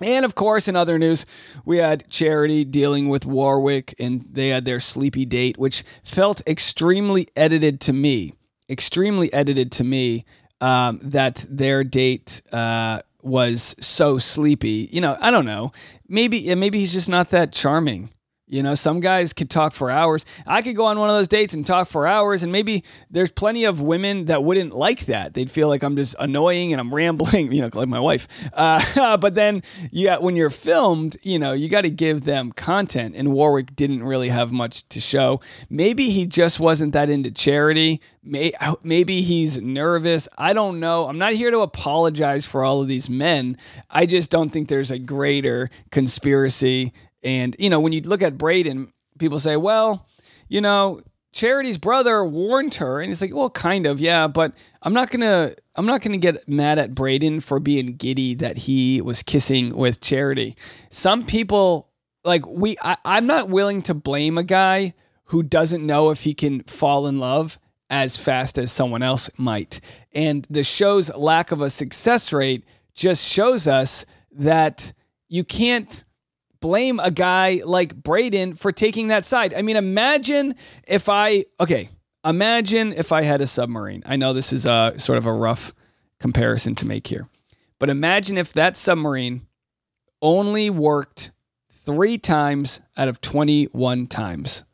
And 0.00 0.24
of 0.24 0.34
course, 0.34 0.68
in 0.68 0.76
other 0.76 0.98
news, 0.98 1.24
we 1.64 1.78
had 1.78 2.08
Charity 2.10 2.64
dealing 2.64 3.08
with 3.08 3.24
Warwick, 3.24 3.94
and 3.98 4.24
they 4.30 4.48
had 4.48 4.64
their 4.64 4.80
sleepy 4.80 5.24
date, 5.24 5.58
which 5.58 5.84
felt 6.04 6.42
extremely 6.46 7.28
edited 7.34 7.80
to 7.82 7.92
me. 7.92 8.34
Extremely 8.68 9.32
edited 9.32 9.72
to 9.72 9.84
me 9.84 10.24
um, 10.60 11.00
that 11.02 11.44
their 11.48 11.84
date 11.84 12.42
uh, 12.52 13.00
was 13.22 13.74
so 13.80 14.18
sleepy. 14.18 14.88
You 14.92 15.00
know, 15.00 15.16
I 15.20 15.30
don't 15.30 15.44
know. 15.44 15.72
Maybe 16.08 16.54
maybe 16.54 16.78
he's 16.78 16.92
just 16.92 17.08
not 17.08 17.28
that 17.28 17.52
charming. 17.52 18.10
You 18.48 18.62
know, 18.62 18.76
some 18.76 19.00
guys 19.00 19.32
could 19.32 19.50
talk 19.50 19.72
for 19.72 19.90
hours. 19.90 20.24
I 20.46 20.62
could 20.62 20.76
go 20.76 20.86
on 20.86 21.00
one 21.00 21.10
of 21.10 21.16
those 21.16 21.26
dates 21.26 21.52
and 21.52 21.66
talk 21.66 21.88
for 21.88 22.06
hours, 22.06 22.44
and 22.44 22.52
maybe 22.52 22.84
there's 23.10 23.32
plenty 23.32 23.64
of 23.64 23.80
women 23.80 24.26
that 24.26 24.44
wouldn't 24.44 24.72
like 24.72 25.06
that. 25.06 25.34
They'd 25.34 25.50
feel 25.50 25.66
like 25.66 25.82
I'm 25.82 25.96
just 25.96 26.14
annoying 26.20 26.72
and 26.72 26.80
I'm 26.80 26.94
rambling, 26.94 27.50
you 27.50 27.62
know, 27.62 27.70
like 27.74 27.88
my 27.88 27.98
wife. 27.98 28.28
Uh, 28.52 29.16
but 29.16 29.34
then, 29.34 29.64
yeah, 29.90 30.18
when 30.18 30.36
you're 30.36 30.50
filmed, 30.50 31.16
you 31.24 31.40
know, 31.40 31.54
you 31.54 31.68
got 31.68 31.80
to 31.80 31.90
give 31.90 32.22
them 32.22 32.52
content, 32.52 33.16
and 33.16 33.32
Warwick 33.32 33.74
didn't 33.74 34.04
really 34.04 34.28
have 34.28 34.52
much 34.52 34.88
to 34.90 35.00
show. 35.00 35.40
Maybe 35.68 36.10
he 36.10 36.24
just 36.24 36.60
wasn't 36.60 36.92
that 36.92 37.10
into 37.10 37.32
charity. 37.32 38.00
Maybe 38.22 39.22
he's 39.22 39.58
nervous. 39.58 40.28
I 40.38 40.52
don't 40.52 40.80
know. 40.80 41.08
I'm 41.08 41.18
not 41.18 41.34
here 41.34 41.50
to 41.50 41.60
apologize 41.60 42.44
for 42.44 42.64
all 42.64 42.80
of 42.80 42.88
these 42.88 43.08
men. 43.08 43.56
I 43.90 44.06
just 44.06 44.30
don't 44.30 44.50
think 44.50 44.68
there's 44.68 44.90
a 44.90 44.98
greater 44.98 45.70
conspiracy 45.90 46.92
and, 47.26 47.56
you 47.58 47.68
know, 47.68 47.80
when 47.80 47.92
you 47.92 48.00
look 48.02 48.22
at 48.22 48.38
Brayden, 48.38 48.92
people 49.18 49.40
say, 49.40 49.56
well, 49.56 50.06
you 50.48 50.60
know, 50.60 51.02
Charity's 51.32 51.76
brother 51.76 52.24
warned 52.24 52.76
her. 52.76 53.00
And 53.00 53.10
it's 53.10 53.20
like, 53.20 53.34
well, 53.34 53.50
kind 53.50 53.84
of, 53.84 54.00
yeah, 54.00 54.28
but 54.28 54.52
I'm 54.80 54.94
not 54.94 55.10
gonna 55.10 55.54
I'm 55.74 55.86
not 55.86 56.02
gonna 56.02 56.18
get 56.18 56.48
mad 56.48 56.78
at 56.78 56.94
Brayden 56.94 57.42
for 57.42 57.58
being 57.58 57.96
giddy 57.96 58.34
that 58.36 58.56
he 58.56 59.02
was 59.02 59.24
kissing 59.24 59.76
with 59.76 60.00
Charity. 60.00 60.56
Some 60.90 61.26
people 61.26 61.88
like 62.24 62.46
we 62.46 62.76
I, 62.80 62.96
I'm 63.04 63.26
not 63.26 63.48
willing 63.48 63.82
to 63.82 63.94
blame 63.94 64.38
a 64.38 64.44
guy 64.44 64.94
who 65.24 65.42
doesn't 65.42 65.84
know 65.84 66.10
if 66.10 66.22
he 66.22 66.32
can 66.32 66.62
fall 66.62 67.08
in 67.08 67.18
love 67.18 67.58
as 67.90 68.16
fast 68.16 68.56
as 68.56 68.70
someone 68.70 69.02
else 69.02 69.28
might. 69.36 69.80
And 70.12 70.46
the 70.48 70.62
show's 70.62 71.12
lack 71.14 71.50
of 71.50 71.60
a 71.60 71.70
success 71.70 72.32
rate 72.32 72.64
just 72.94 73.28
shows 73.28 73.66
us 73.66 74.06
that 74.30 74.92
you 75.28 75.42
can't 75.42 76.04
blame 76.66 76.98
a 76.98 77.12
guy 77.12 77.62
like 77.64 77.94
Brayden 77.94 78.58
for 78.58 78.72
taking 78.72 79.06
that 79.06 79.24
side. 79.24 79.54
I 79.54 79.62
mean, 79.62 79.76
imagine 79.76 80.56
if 80.88 81.08
I, 81.08 81.44
okay, 81.60 81.90
imagine 82.24 82.92
if 82.92 83.12
I 83.12 83.22
had 83.22 83.40
a 83.40 83.46
submarine. 83.46 84.02
I 84.04 84.16
know 84.16 84.32
this 84.32 84.52
is 84.52 84.66
a 84.66 84.94
sort 84.96 85.16
of 85.16 85.26
a 85.26 85.32
rough 85.32 85.72
comparison 86.18 86.74
to 86.74 86.84
make 86.84 87.06
here, 87.06 87.28
but 87.78 87.88
imagine 87.88 88.36
if 88.36 88.52
that 88.54 88.76
submarine 88.76 89.46
only 90.20 90.68
worked 90.68 91.30
three 91.70 92.18
times 92.18 92.80
out 92.96 93.06
of 93.06 93.20
21 93.20 94.08
times. 94.08 94.64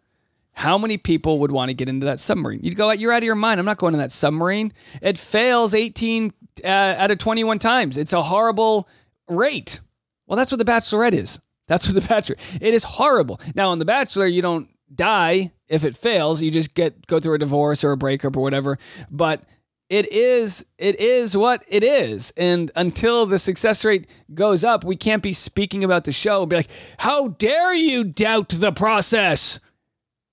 How 0.52 0.78
many 0.78 0.96
people 0.96 1.40
would 1.40 1.52
want 1.52 1.68
to 1.68 1.74
get 1.74 1.90
into 1.90 2.06
that 2.06 2.20
submarine? 2.20 2.60
You'd 2.62 2.76
go, 2.76 2.90
you're 2.92 3.12
out 3.12 3.18
of 3.18 3.24
your 3.24 3.34
mind. 3.34 3.60
I'm 3.60 3.66
not 3.66 3.76
going 3.76 3.92
to 3.92 3.98
that 3.98 4.12
submarine. 4.12 4.72
It 5.02 5.18
fails 5.18 5.74
18 5.74 6.32
uh, 6.64 6.68
out 6.68 7.10
of 7.10 7.18
21 7.18 7.58
times. 7.58 7.98
It's 7.98 8.14
a 8.14 8.22
horrible 8.22 8.88
rate. 9.28 9.80
Well, 10.26 10.38
that's 10.38 10.50
what 10.50 10.56
The 10.56 10.64
Bachelorette 10.64 11.12
is. 11.12 11.38
That's 11.72 11.86
what 11.86 11.94
The 11.94 12.06
Bachelor. 12.06 12.36
It 12.60 12.74
is 12.74 12.84
horrible. 12.84 13.40
Now 13.54 13.70
on 13.70 13.78
The 13.78 13.86
Bachelor, 13.86 14.26
you 14.26 14.42
don't 14.42 14.68
die 14.94 15.52
if 15.68 15.86
it 15.86 15.96
fails. 15.96 16.42
You 16.42 16.50
just 16.50 16.74
get 16.74 17.06
go 17.06 17.18
through 17.18 17.32
a 17.32 17.38
divorce 17.38 17.82
or 17.82 17.92
a 17.92 17.96
breakup 17.96 18.36
or 18.36 18.40
whatever. 18.40 18.76
But 19.10 19.44
it 19.88 20.12
is 20.12 20.66
it 20.76 21.00
is 21.00 21.34
what 21.34 21.64
it 21.66 21.82
is. 21.82 22.30
And 22.36 22.70
until 22.76 23.24
the 23.24 23.38
success 23.38 23.86
rate 23.86 24.06
goes 24.34 24.64
up, 24.64 24.84
we 24.84 24.96
can't 24.96 25.22
be 25.22 25.32
speaking 25.32 25.82
about 25.82 26.04
the 26.04 26.12
show 26.12 26.42
and 26.42 26.50
be 26.50 26.56
like, 26.56 26.68
"How 26.98 27.28
dare 27.28 27.72
you 27.72 28.04
doubt 28.04 28.50
the 28.50 28.72
process?" 28.72 29.58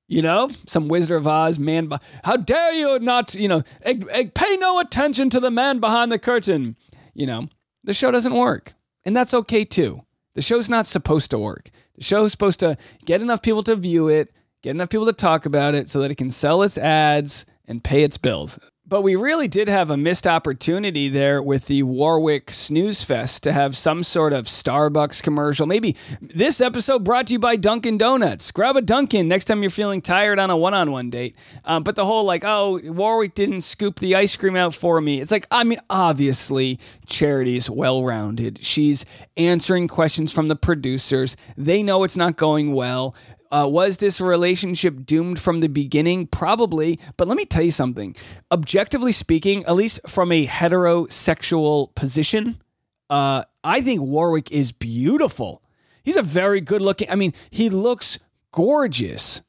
You 0.10 0.22
know, 0.22 0.50
some 0.68 0.90
Wizard 0.90 1.16
of 1.16 1.26
Oz 1.26 1.58
man. 1.58 1.90
How 2.26 2.36
dare 2.36 2.74
you 2.74 3.00
not? 3.00 3.34
You 3.34 3.48
know, 3.48 3.64
pay 3.86 4.58
no 4.58 4.80
attention 4.80 5.30
to 5.30 5.40
the 5.40 5.52
man 5.52 5.80
behind 5.80 6.12
the 6.12 6.20
curtain. 6.20 6.76
You 7.14 7.28
know, 7.28 7.48
the 7.86 7.94
show 7.94 8.12
doesn't 8.12 8.34
work, 8.34 8.74
and 9.06 9.16
that's 9.16 9.34
okay 9.34 9.64
too. 9.64 10.04
The 10.36 10.42
show's 10.42 10.70
not 10.70 10.88
supposed 10.88 11.32
to 11.32 11.40
work. 11.40 11.70
The 11.96 12.04
show's 12.04 12.32
supposed 12.32 12.60
to 12.62 12.78
get 13.06 13.22
enough 13.22 13.42
people 13.42 13.64
to 13.64 13.76
view 13.76 14.08
it, 14.08 14.34
get 14.62 14.72
enough 14.72 14.90
people 14.90 15.06
to 15.08 15.14
talk 15.14 15.46
about 15.46 15.76
it 15.76 15.90
so 15.90 16.02
that 16.02 16.12
it 16.12 16.16
can 16.16 16.32
sell 16.32 16.64
its 16.64 16.78
ads 16.78 17.46
and 17.66 17.84
pay 17.84 18.04
its 18.04 18.18
bills. 18.18 18.60
But 18.90 19.04
we 19.04 19.16
really 19.16 19.48
did 19.48 19.68
have 19.68 19.92
a 19.92 19.98
missed 19.98 20.26
opportunity 20.26 21.10
there 21.10 21.44
with 21.44 21.68
the 21.68 21.84
Warwick 21.84 22.50
Snooze 22.50 23.04
Fest 23.04 23.44
to 23.44 23.54
have 23.54 23.78
some 23.78 24.02
sort 24.02 24.34
of 24.34 24.46
Starbucks 24.46 25.22
commercial. 25.22 25.68
Maybe 25.68 25.96
this 26.20 26.60
episode 26.60 27.04
brought 27.04 27.28
to 27.28 27.34
you 27.34 27.40
by 27.40 27.56
Dunkin' 27.56 28.00
Donuts. 28.00 28.50
Grab 28.50 28.76
a 28.76 28.82
Dunkin' 28.82 29.28
next 29.28 29.46
time 29.46 29.62
you're 29.62 29.70
feeling 29.70 30.02
tired 30.02 30.40
on 30.40 30.50
a 30.50 30.58
one 30.58 30.74
on 30.74 30.92
one 30.92 31.12
date. 31.12 31.36
Um, 31.66 31.84
but 31.84 31.96
the 31.96 32.04
whole 32.04 32.24
like, 32.24 32.44
oh, 32.44 32.80
Warwick 32.84 33.36
didn't 33.36 33.62
scoop 33.62 34.00
the 34.00 34.16
ice 34.16 34.36
cream 34.36 34.56
out 34.56 34.74
for 34.74 35.00
me. 35.00 35.22
It's 35.22 35.30
like, 35.30 35.46
I 35.52 35.64
mean, 35.64 35.80
obviously, 35.92 36.80
Charity's 37.06 37.70
well 37.70 38.04
rounded. 38.04 38.64
She's 38.64 39.06
answering 39.38 39.88
questions 39.88 40.34
from 40.34 40.48
the 40.48 40.56
producers. 40.56 41.38
They 41.56 41.84
know 41.84 42.04
it's 42.04 42.18
not 42.18 42.38
going 42.38 42.74
well. 42.74 43.14
Uh, 43.52 43.68
was 43.70 43.98
this 43.98 44.22
relationship 44.22 45.06
doomed 45.06 45.40
from 45.40 45.60
the 45.60 45.68
beginning? 45.68 46.28
Probably. 46.28 47.00
But 47.18 47.28
let 47.28 47.38
me 47.38 47.46
tell 47.46 47.64
you 47.64 47.72
something. 47.72 48.16
Objectively 48.52 49.12
speaking, 49.12 49.66
at 49.66 49.76
least 49.76 50.00
from 50.08 50.32
a 50.32 50.46
heterosexual 50.46 51.94
position, 51.96 52.62
uh, 53.10 53.44
I 53.64 53.82
think 53.82 54.02
Warwick 54.02 54.52
is 54.52 54.72
beautiful. 54.72 55.64
He's 56.04 56.18
a 56.18 56.22
very 56.22 56.62
good 56.62 56.82
looking, 56.82 57.10
I 57.10 57.16
mean, 57.16 57.34
he 57.50 57.70
looks 57.70 58.20
gorgeous. 58.52 59.42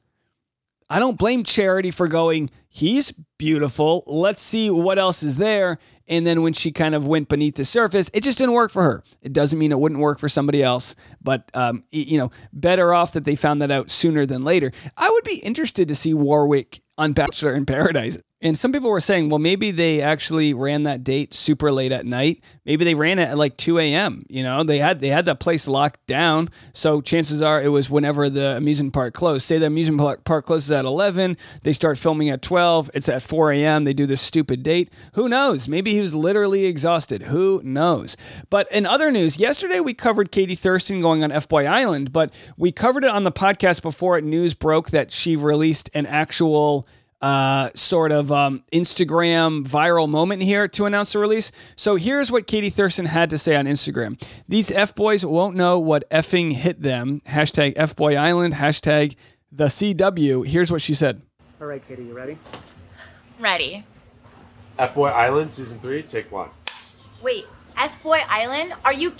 I 0.89 0.99
don't 0.99 1.17
blame 1.17 1.43
Charity 1.43 1.91
for 1.91 2.07
going, 2.07 2.49
he's 2.67 3.13
beautiful. 3.37 4.03
Let's 4.05 4.41
see 4.41 4.69
what 4.69 4.99
else 4.99 5.23
is 5.23 5.37
there. 5.37 5.79
And 6.07 6.25
then 6.25 6.41
when 6.41 6.53
she 6.53 6.71
kind 6.71 6.95
of 6.95 7.05
went 7.05 7.29
beneath 7.29 7.55
the 7.55 7.65
surface, 7.65 8.09
it 8.13 8.23
just 8.23 8.37
didn't 8.37 8.53
work 8.53 8.71
for 8.71 8.83
her. 8.83 9.03
It 9.21 9.33
doesn't 9.33 9.57
mean 9.57 9.71
it 9.71 9.79
wouldn't 9.79 10.01
work 10.01 10.19
for 10.19 10.29
somebody 10.29 10.63
else, 10.63 10.95
but 11.21 11.49
um, 11.53 11.83
you 11.91 12.17
know, 12.17 12.31
better 12.53 12.93
off 12.93 13.13
that 13.13 13.25
they 13.25 13.35
found 13.35 13.61
that 13.61 13.71
out 13.71 13.89
sooner 13.89 14.25
than 14.25 14.43
later. 14.43 14.71
I 14.97 15.09
would 15.09 15.23
be 15.23 15.37
interested 15.37 15.87
to 15.87 15.95
see 15.95 16.13
Warwick 16.13 16.81
on 16.97 17.13
Bachelor 17.13 17.55
in 17.55 17.65
Paradise. 17.65 18.17
And 18.43 18.57
some 18.57 18.71
people 18.71 18.89
were 18.89 19.01
saying, 19.01 19.29
well, 19.29 19.39
maybe 19.39 19.69
they 19.69 20.01
actually 20.01 20.53
ran 20.53 20.83
that 20.83 21.03
date 21.03 21.33
super 21.33 21.71
late 21.71 21.91
at 21.91 22.07
night. 22.07 22.43
Maybe 22.65 22.83
they 22.83 22.95
ran 22.95 23.19
it 23.19 23.29
at 23.29 23.37
like 23.37 23.55
2 23.57 23.77
a.m. 23.77 24.25
You 24.29 24.41
know, 24.41 24.63
they 24.63 24.79
had 24.79 24.99
they 24.99 25.09
had 25.09 25.25
that 25.25 25.39
place 25.39 25.67
locked 25.67 26.05
down. 26.07 26.49
So 26.73 27.01
chances 27.01 27.41
are 27.41 27.61
it 27.61 27.67
was 27.67 27.89
whenever 27.89 28.29
the 28.29 28.57
amusement 28.57 28.93
park 28.93 29.13
closed. 29.13 29.45
Say 29.45 29.59
the 29.59 29.67
amusement 29.67 30.23
park 30.25 30.45
closes 30.45 30.71
at 30.71 30.85
11, 30.85 31.37
they 31.61 31.73
start 31.73 31.99
filming 31.99 32.29
at 32.29 32.41
12. 32.41 32.89
It's 32.95 33.09
at 33.09 33.21
4 33.21 33.51
a.m. 33.51 33.83
They 33.83 33.93
do 33.93 34.07
this 34.07 34.21
stupid 34.21 34.63
date. 34.63 34.91
Who 35.13 35.29
knows? 35.29 35.67
Maybe 35.67 35.93
he 35.93 36.01
was 36.01 36.15
literally 36.15 36.65
exhausted. 36.65 37.23
Who 37.23 37.61
knows? 37.63 38.17
But 38.49 38.71
in 38.71 38.87
other 38.87 39.11
news, 39.11 39.37
yesterday 39.37 39.79
we 39.79 39.93
covered 39.93 40.31
Katie 40.31 40.55
Thurston 40.55 41.01
going 41.01 41.23
on 41.23 41.31
F 41.31 41.47
Boy 41.47 41.65
Island, 41.65 42.11
but 42.11 42.33
we 42.57 42.71
covered 42.71 43.03
it 43.03 43.11
on 43.11 43.23
the 43.23 43.31
podcast 43.31 43.83
before 43.83 44.17
it 44.17 44.23
news 44.23 44.55
broke 44.55 44.89
that 44.89 45.11
she 45.11 45.35
released 45.35 45.89
an 45.93 46.07
actual 46.07 46.87
uh, 47.21 47.69
sort 47.75 48.11
of 48.11 48.31
um, 48.31 48.63
Instagram 48.73 49.67
viral 49.67 50.09
moment 50.09 50.41
here 50.41 50.67
to 50.69 50.85
announce 50.85 51.13
the 51.13 51.19
release. 51.19 51.51
So 51.75 51.95
here's 51.95 52.31
what 52.31 52.47
Katie 52.47 52.69
Thurston 52.69 53.05
had 53.05 53.29
to 53.29 53.37
say 53.37 53.55
on 53.55 53.65
Instagram. 53.65 54.21
These 54.47 54.71
F 54.71 54.95
boys 54.95 55.25
won't 55.25 55.55
know 55.55 55.79
what 55.79 56.09
effing 56.09 56.53
hit 56.53 56.81
them. 56.81 57.21
Hashtag 57.27 57.73
F 57.75 57.95
Boy 57.95 58.15
Island. 58.15 58.55
Hashtag 58.55 59.15
the 59.51 59.65
CW. 59.65 60.47
Here's 60.47 60.71
what 60.71 60.81
she 60.81 60.93
said. 60.93 61.21
All 61.59 61.67
right, 61.67 61.85
Katie, 61.87 62.03
you 62.03 62.13
ready? 62.13 62.37
Ready. 63.39 63.85
F 64.79 64.95
Boy 64.95 65.09
Island 65.09 65.51
season 65.51 65.79
three, 65.79 66.01
take 66.01 66.31
one. 66.31 66.49
Wait, 67.21 67.45
F 67.77 68.01
Boy 68.01 68.21
Island? 68.27 68.73
Are 68.83 68.93
you 68.93 69.13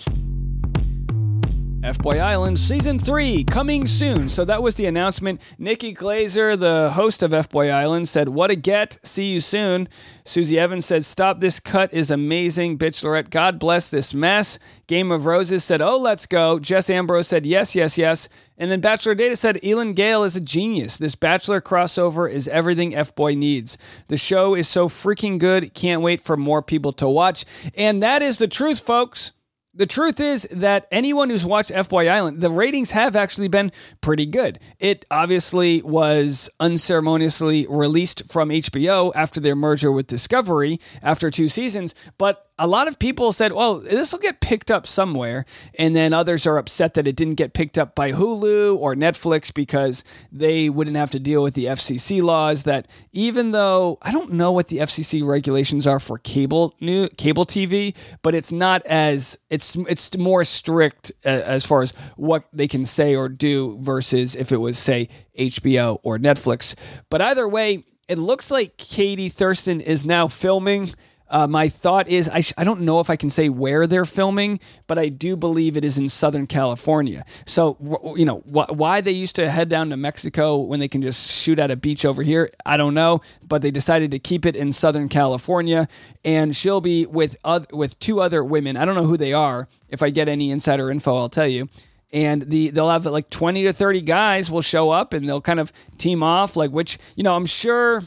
F 1.84 1.98
Boy 1.98 2.20
Island 2.20 2.60
Season 2.60 3.00
3 3.00 3.44
coming 3.46 3.88
soon. 3.88 4.30
So 4.30 4.46
that 4.46 4.62
was 4.62 4.76
the 4.76 4.86
announcement. 4.86 5.42
Nikki 5.58 5.96
Glazer, 5.96 6.58
the 6.58 6.92
host 6.92 7.24
of 7.24 7.34
F 7.34 7.50
Boy 7.50 7.72
Island, 7.72 8.08
said, 8.08 8.30
What 8.30 8.52
a 8.52 8.56
get. 8.56 9.00
See 9.04 9.32
you 9.32 9.42
soon. 9.42 9.90
Susie 10.24 10.60
Evans 10.60 10.86
said, 10.86 11.04
Stop 11.04 11.40
this 11.40 11.60
cut 11.60 11.92
is 11.92 12.12
amazing. 12.12 12.78
Bitch 12.78 13.04
Lorette, 13.04 13.32
God 13.32 13.58
bless 13.58 13.90
this 13.90 14.14
mess. 14.14 14.60
Game 14.86 15.12
of 15.12 15.26
Roses 15.26 15.64
said, 15.64 15.82
Oh, 15.82 15.98
let's 15.98 16.28
go. 16.28 16.60
Jess 16.60 16.88
Ambrose 16.88 17.28
said, 17.28 17.48
Yes, 17.48 17.76
yes, 17.76 17.98
yes. 17.98 18.30
And 18.60 18.70
then 18.70 18.80
Bachelor 18.80 19.16
Data 19.16 19.36
said, 19.36 19.58
Elan 19.66 19.94
Gale 19.94 20.24
is 20.24 20.36
a 20.36 20.42
genius. 20.42 20.98
This 20.98 21.16
Bachelor 21.16 21.62
crossover 21.62 22.32
is 22.32 22.48
everything 22.50 22.96
F 22.96 23.16
Boy 23.16 23.34
needs. 23.34 23.80
The 24.08 24.18
show 24.18 24.54
is 24.54 24.68
so 24.68 24.88
freaking 24.88 25.40
good. 25.40 25.74
Can't 25.74 26.04
wait 26.04 26.22
for 26.22 26.38
more 26.38 26.62
people 26.62 26.94
to 26.94 27.10
watch. 27.10 27.44
And 27.74 28.04
that 28.04 28.22
is 28.22 28.38
the 28.38 28.48
truth, 28.48 28.82
folks 28.82 29.32
the 29.74 29.86
truth 29.86 30.20
is 30.20 30.48
that 30.52 30.86
anyone 30.92 31.30
who's 31.30 31.46
watched 31.46 31.72
FY 31.72 32.08
Island, 32.08 32.42
the 32.42 32.50
ratings 32.50 32.92
have 32.92 33.16
actually 33.16 33.48
been 33.48 33.72
pretty 34.02 34.26
good. 34.26 34.60
It 34.80 35.06
obviously 35.10 35.82
was 35.82 36.50
unceremoniously 36.60 37.66
released 37.70 38.30
from 38.32 38.50
HBO 38.50 39.12
after 39.16 39.40
their 39.40 39.56
merger 39.56 39.92
with 39.92 40.08
Discovery 40.08 40.80
after 41.02 41.32
two 41.32 41.48
seasons, 41.48 41.96
but 42.18 42.51
a 42.62 42.68
lot 42.68 42.88
of 42.88 43.00
people 43.00 43.34
said, 43.34 43.54
well, 43.54 43.80
this 43.80 44.12
will 44.12 44.20
get 44.20 44.40
picked 44.40 44.70
up 44.70 44.86
somewhere. 44.86 45.46
And 45.80 45.96
then 45.96 46.14
others 46.14 46.46
are 46.46 46.60
upset 46.60 46.94
that 46.94 47.08
it 47.08 47.16
didn't 47.16 47.34
get 47.34 47.54
picked 47.54 47.76
up 47.76 47.96
by 47.96 48.12
Hulu 48.12 48.78
or 48.78 48.94
Netflix 48.94 49.52
because 49.52 50.04
they 50.32 50.70
wouldn't 50.70 50.96
have 50.96 51.10
to 51.12 51.20
deal 51.20 51.42
with 51.42 51.56
the 51.56 51.66
FCC 51.66 52.22
laws. 52.22 52.64
That 52.66 52.88
even 53.14 53.50
though 53.50 53.98
I 54.04 54.12
don't 54.12 54.34
know 54.34 54.52
what 54.52 54.68
the 54.68 54.78
FCC 54.78 55.26
regulations 55.26 55.88
are 55.88 56.00
for 56.00 56.20
cable 56.20 56.76
new 56.80 57.10
cable 57.10 57.46
TV, 57.46 57.96
but 58.22 58.36
it's 58.36 58.52
not 58.52 58.86
as 58.86 59.40
it's 59.50 59.76
it's 59.90 60.16
more 60.16 60.44
strict 60.44 61.12
uh, 61.26 61.30
as 61.30 61.66
far 61.66 61.82
as 61.82 61.94
what 62.16 62.46
they 62.54 62.68
can 62.68 62.86
say 62.86 63.16
or 63.16 63.28
do 63.28 63.80
versus 63.82 64.36
if 64.36 64.52
it 64.52 64.58
was 64.58 64.78
say 64.78 65.10
HBO 65.36 66.00
or 66.04 66.20
Netflix. 66.20 66.76
But 67.10 67.24
either 67.24 67.48
way, 67.48 67.86
it 68.08 68.20
looks 68.20 68.52
like 68.52 68.78
Katie 68.78 69.30
Thurston 69.30 69.82
is 69.82 70.06
now 70.06 70.28
filming 70.28 70.92
uh, 71.32 71.48
my 71.48 71.70
thought 71.70 72.08
is 72.08 72.30
I, 72.30 72.42
sh- 72.42 72.54
I 72.58 72.64
don't 72.64 72.82
know 72.82 73.00
if 73.00 73.10
I 73.10 73.16
can 73.16 73.30
say 73.30 73.50
where 73.50 73.88
they're 73.88 74.06
filming, 74.06 74.60
but 74.86 75.00
I 75.00 75.10
do 75.10 75.36
believe 75.36 75.78
it 75.78 75.84
is 75.84 75.98
in 75.98 76.10
Southern 76.10 76.46
California. 76.46 77.26
So, 77.46 77.78
you 78.16 78.26
know, 78.26 78.40
wh- 78.40 78.70
why 78.78 79.02
they 79.02 79.12
used 79.12 79.36
to 79.38 79.50
head 79.50 79.70
down 79.70 79.90
to 79.90 79.98
Mexico 79.98 80.58
when 80.58 80.80
they 80.80 80.88
can 80.88 81.02
just 81.02 81.32
shoot 81.32 81.58
at 81.58 81.72
a 81.72 81.76
beach 81.76 82.06
over 82.06 82.22
here, 82.22 82.52
I 82.66 82.78
don't 82.78 82.94
know. 82.94 83.22
But 83.48 83.62
they 83.62 83.72
decided 83.72 84.12
to 84.12 84.20
keep 84.20 84.46
it 84.46 84.56
in 84.56 84.72
Southern 84.72 85.10
California, 85.10 85.88
and 86.24 86.56
she'll 86.56 86.82
be 86.82 87.06
with 87.06 87.36
with 87.72 88.00
two 88.00 88.22
other 88.22 88.44
women. 88.44 88.78
I 88.78 88.86
don't 88.86 88.96
know 88.96 89.06
who 89.06 89.18
they 89.18 89.34
are. 89.34 89.68
If 89.90 90.04
I 90.04 90.10
get 90.10 90.28
any 90.28 90.52
insider 90.52 90.92
info, 90.92 91.18
I'll 91.18 91.30
tell 91.30 91.48
you 91.48 91.70
and 92.14 92.42
the 92.44 92.70
they'll 92.72 92.90
have 92.90 93.06
like 93.06 93.30
20 93.30 93.64
to 93.64 93.74
30 93.74 94.02
guys 94.02 94.52
will 94.52 94.62
show 94.62 94.90
up 94.90 95.14
and 95.14 95.28
they'll 95.28 95.42
kind 95.42 95.60
of 95.60 95.72
team 95.98 96.22
off 96.24 96.56
like 96.58 96.70
which 96.70 96.98
you 97.16 97.24
know 97.24 97.36
i'm 97.36 97.46
sure 97.46 98.02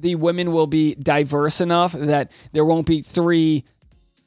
the 0.00 0.14
women 0.14 0.52
will 0.52 0.66
be 0.66 0.94
diverse 0.94 1.60
enough 1.60 1.92
that 1.92 2.30
there 2.52 2.64
won't 2.64 2.86
be 2.86 3.02
three 3.02 3.64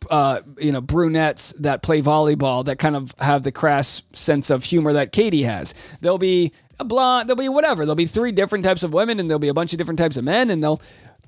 uh, 0.10 0.42
you 0.58 0.72
know 0.72 0.82
brunettes 0.82 1.54
that 1.60 1.82
play 1.82 2.02
volleyball 2.02 2.66
that 2.66 2.78
kind 2.78 2.96
of 2.96 3.14
have 3.20 3.44
the 3.44 3.52
crass 3.52 4.02
sense 4.14 4.50
of 4.50 4.64
humor 4.64 4.94
that 4.94 5.12
Katie 5.12 5.44
has. 5.44 5.74
There'll 6.02 6.18
be 6.18 6.52
a 6.80 6.84
blonde, 6.84 7.30
there'll 7.30 7.38
be 7.38 7.50
whatever. 7.50 7.86
There'll 7.86 7.96
be 7.96 8.06
three 8.06 8.32
different 8.32 8.66
types 8.66 8.84
of 8.84 8.94
women, 8.94 9.20
and 9.20 9.30
there'll 9.30 9.40
be 9.40 9.48
a 9.48 9.54
bunch 9.54 9.74
of 9.74 9.78
different 9.78 10.00
types 10.00 10.18
of 10.18 10.24
men, 10.24 10.50
and 10.50 10.64
they'll 10.64 10.82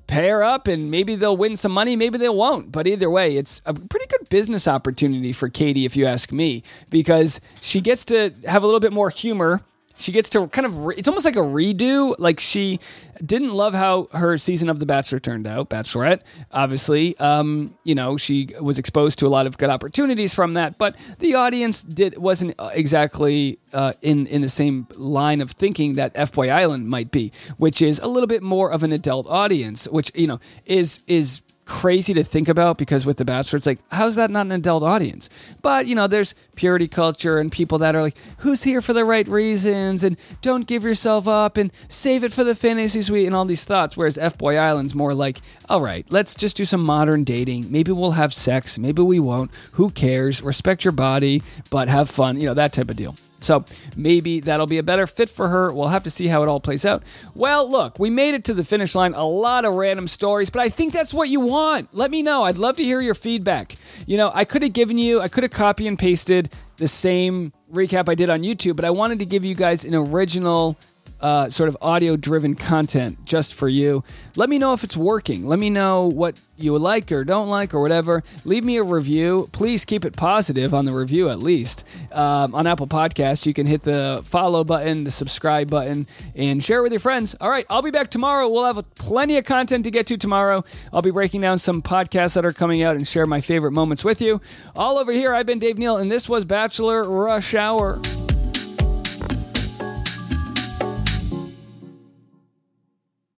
pair 0.06 0.42
up, 0.42 0.68
and 0.68 0.90
maybe 0.90 1.16
they'll 1.16 1.36
win 1.36 1.56
some 1.56 1.72
money, 1.72 1.96
maybe 1.96 2.18
they 2.18 2.28
won't. 2.28 2.70
But 2.70 2.86
either 2.86 3.10
way, 3.10 3.36
it's 3.36 3.60
a 3.66 3.74
pretty 3.74 4.06
good 4.06 4.28
business 4.28 4.68
opportunity 4.68 5.32
for 5.32 5.48
Katie, 5.48 5.84
if 5.84 5.96
you 5.96 6.06
ask 6.06 6.30
me, 6.32 6.62
because 6.90 7.40
she 7.60 7.80
gets 7.80 8.04
to 8.06 8.32
have 8.46 8.62
a 8.62 8.66
little 8.66 8.80
bit 8.80 8.92
more 8.92 9.10
humor 9.10 9.62
she 9.96 10.12
gets 10.12 10.30
to 10.30 10.46
kind 10.48 10.66
of 10.66 10.86
re- 10.86 10.94
it's 10.96 11.08
almost 11.08 11.24
like 11.24 11.36
a 11.36 11.40
redo 11.40 12.14
like 12.18 12.40
she 12.40 12.78
didn't 13.24 13.52
love 13.52 13.72
how 13.74 14.08
her 14.12 14.36
season 14.36 14.68
of 14.68 14.78
the 14.78 14.86
bachelor 14.86 15.18
turned 15.18 15.46
out 15.46 15.70
bachelorette 15.70 16.20
obviously 16.52 17.16
um, 17.18 17.74
you 17.84 17.94
know 17.94 18.16
she 18.16 18.50
was 18.60 18.78
exposed 18.78 19.18
to 19.18 19.26
a 19.26 19.28
lot 19.28 19.46
of 19.46 19.56
good 19.58 19.70
opportunities 19.70 20.34
from 20.34 20.54
that 20.54 20.78
but 20.78 20.94
the 21.18 21.34
audience 21.34 21.82
did 21.82 22.16
wasn't 22.18 22.54
uh, 22.58 22.70
exactly 22.72 23.58
uh, 23.72 23.92
in 24.02 24.26
in 24.26 24.42
the 24.42 24.48
same 24.48 24.86
line 24.96 25.40
of 25.40 25.50
thinking 25.52 25.94
that 25.94 26.12
f-boy 26.14 26.48
island 26.48 26.88
might 26.88 27.10
be 27.10 27.32
which 27.56 27.80
is 27.82 27.98
a 28.00 28.06
little 28.06 28.26
bit 28.26 28.42
more 28.42 28.70
of 28.70 28.82
an 28.82 28.92
adult 28.92 29.26
audience 29.28 29.86
which 29.88 30.12
you 30.14 30.26
know 30.26 30.40
is 30.66 31.00
is 31.06 31.40
crazy 31.66 32.14
to 32.14 32.24
think 32.24 32.48
about 32.48 32.78
because 32.78 33.04
with 33.04 33.18
The 33.18 33.24
Bachelor, 33.24 33.58
it's 33.58 33.66
like, 33.66 33.80
how's 33.90 34.16
that 34.16 34.30
not 34.30 34.46
an 34.46 34.52
adult 34.52 34.82
audience? 34.82 35.28
But, 35.60 35.86
you 35.86 35.94
know, 35.94 36.06
there's 36.06 36.34
purity 36.54 36.88
culture 36.88 37.38
and 37.38 37.52
people 37.52 37.78
that 37.78 37.94
are 37.94 38.02
like, 38.02 38.16
who's 38.38 38.62
here 38.62 38.80
for 38.80 38.92
the 38.92 39.04
right 39.04 39.28
reasons 39.28 40.02
and 40.02 40.16
don't 40.40 40.66
give 40.66 40.84
yourself 40.84 41.28
up 41.28 41.56
and 41.56 41.72
save 41.88 42.24
it 42.24 42.32
for 42.32 42.44
the 42.44 42.54
fantasy 42.54 43.02
suite 43.02 43.26
and 43.26 43.34
all 43.34 43.44
these 43.44 43.64
thoughts. 43.64 43.96
Whereas 43.96 44.16
F 44.16 44.38
Boy 44.38 44.56
Island's 44.56 44.94
more 44.94 45.12
like, 45.12 45.40
all 45.68 45.80
right, 45.80 46.06
let's 46.10 46.34
just 46.34 46.56
do 46.56 46.64
some 46.64 46.82
modern 46.82 47.24
dating. 47.24 47.70
Maybe 47.70 47.92
we'll 47.92 48.12
have 48.12 48.32
sex. 48.32 48.78
Maybe 48.78 49.02
we 49.02 49.20
won't. 49.20 49.50
Who 49.72 49.90
cares? 49.90 50.42
Respect 50.42 50.84
your 50.84 50.92
body, 50.92 51.42
but 51.68 51.88
have 51.88 52.08
fun. 52.08 52.38
You 52.38 52.46
know, 52.46 52.54
that 52.54 52.72
type 52.72 52.88
of 52.88 52.96
deal. 52.96 53.16
So 53.40 53.64
maybe 53.96 54.40
that'll 54.40 54.66
be 54.66 54.78
a 54.78 54.82
better 54.82 55.06
fit 55.06 55.28
for 55.30 55.48
her. 55.48 55.72
We'll 55.72 55.88
have 55.88 56.04
to 56.04 56.10
see 56.10 56.26
how 56.26 56.42
it 56.42 56.48
all 56.48 56.60
plays 56.60 56.84
out. 56.84 57.02
Well, 57.34 57.70
look, 57.70 57.98
we 57.98 58.10
made 58.10 58.34
it 58.34 58.44
to 58.44 58.54
the 58.54 58.64
finish 58.64 58.94
line. 58.94 59.14
A 59.14 59.24
lot 59.24 59.64
of 59.64 59.74
random 59.74 60.08
stories, 60.08 60.50
but 60.50 60.62
I 60.62 60.68
think 60.68 60.92
that's 60.92 61.12
what 61.12 61.28
you 61.28 61.40
want. 61.40 61.94
Let 61.94 62.10
me 62.10 62.22
know. 62.22 62.44
I'd 62.44 62.56
love 62.56 62.76
to 62.76 62.84
hear 62.84 63.00
your 63.00 63.14
feedback. 63.14 63.76
You 64.06 64.16
know, 64.16 64.30
I 64.34 64.44
could 64.44 64.62
have 64.62 64.72
given 64.72 64.98
you, 64.98 65.20
I 65.20 65.28
could 65.28 65.42
have 65.42 65.52
copy 65.52 65.86
and 65.86 65.98
pasted 65.98 66.50
the 66.78 66.88
same 66.88 67.52
recap 67.72 68.08
I 68.08 68.14
did 68.14 68.30
on 68.30 68.42
YouTube, 68.42 68.76
but 68.76 68.84
I 68.84 68.90
wanted 68.90 69.18
to 69.20 69.26
give 69.26 69.44
you 69.44 69.54
guys 69.54 69.84
an 69.84 69.94
original 69.94 70.76
uh, 71.20 71.48
sort 71.50 71.68
of 71.68 71.76
audio 71.80 72.16
driven 72.16 72.54
content 72.54 73.24
just 73.24 73.54
for 73.54 73.68
you. 73.68 74.04
Let 74.36 74.48
me 74.50 74.58
know 74.58 74.72
if 74.72 74.84
it's 74.84 74.96
working. 74.96 75.46
Let 75.46 75.58
me 75.58 75.70
know 75.70 76.06
what 76.06 76.38
you 76.58 76.76
like 76.78 77.10
or 77.12 77.24
don't 77.24 77.48
like 77.48 77.74
or 77.74 77.80
whatever. 77.80 78.22
Leave 78.44 78.64
me 78.64 78.76
a 78.76 78.82
review. 78.82 79.48
Please 79.52 79.84
keep 79.84 80.04
it 80.04 80.16
positive 80.16 80.74
on 80.74 80.84
the 80.84 80.92
review 80.92 81.28
at 81.28 81.38
least. 81.38 81.84
Um, 82.12 82.54
on 82.54 82.66
Apple 82.66 82.86
Podcasts, 82.86 83.46
you 83.46 83.54
can 83.54 83.66
hit 83.66 83.82
the 83.82 84.22
follow 84.24 84.64
button, 84.64 85.04
the 85.04 85.10
subscribe 85.10 85.70
button, 85.70 86.06
and 86.34 86.62
share 86.62 86.80
it 86.80 86.82
with 86.82 86.92
your 86.92 87.00
friends. 87.00 87.34
All 87.40 87.50
right, 87.50 87.66
I'll 87.68 87.82
be 87.82 87.90
back 87.90 88.10
tomorrow. 88.10 88.48
We'll 88.48 88.64
have 88.64 88.94
plenty 88.94 89.36
of 89.38 89.44
content 89.44 89.84
to 89.84 89.90
get 89.90 90.06
to 90.08 90.16
tomorrow. 90.16 90.64
I'll 90.92 91.02
be 91.02 91.10
breaking 91.10 91.40
down 91.40 91.58
some 91.58 91.82
podcasts 91.82 92.34
that 92.34 92.44
are 92.44 92.52
coming 92.52 92.82
out 92.82 92.96
and 92.96 93.06
share 93.06 93.26
my 93.26 93.40
favorite 93.40 93.72
moments 93.72 94.04
with 94.04 94.20
you. 94.20 94.40
All 94.74 94.98
over 94.98 95.12
here, 95.12 95.34
I've 95.34 95.46
been 95.46 95.58
Dave 95.58 95.78
Neal, 95.78 95.96
and 95.96 96.10
this 96.10 96.28
was 96.28 96.44
Bachelor 96.44 97.08
Rush 97.08 97.54
Hour. 97.54 98.00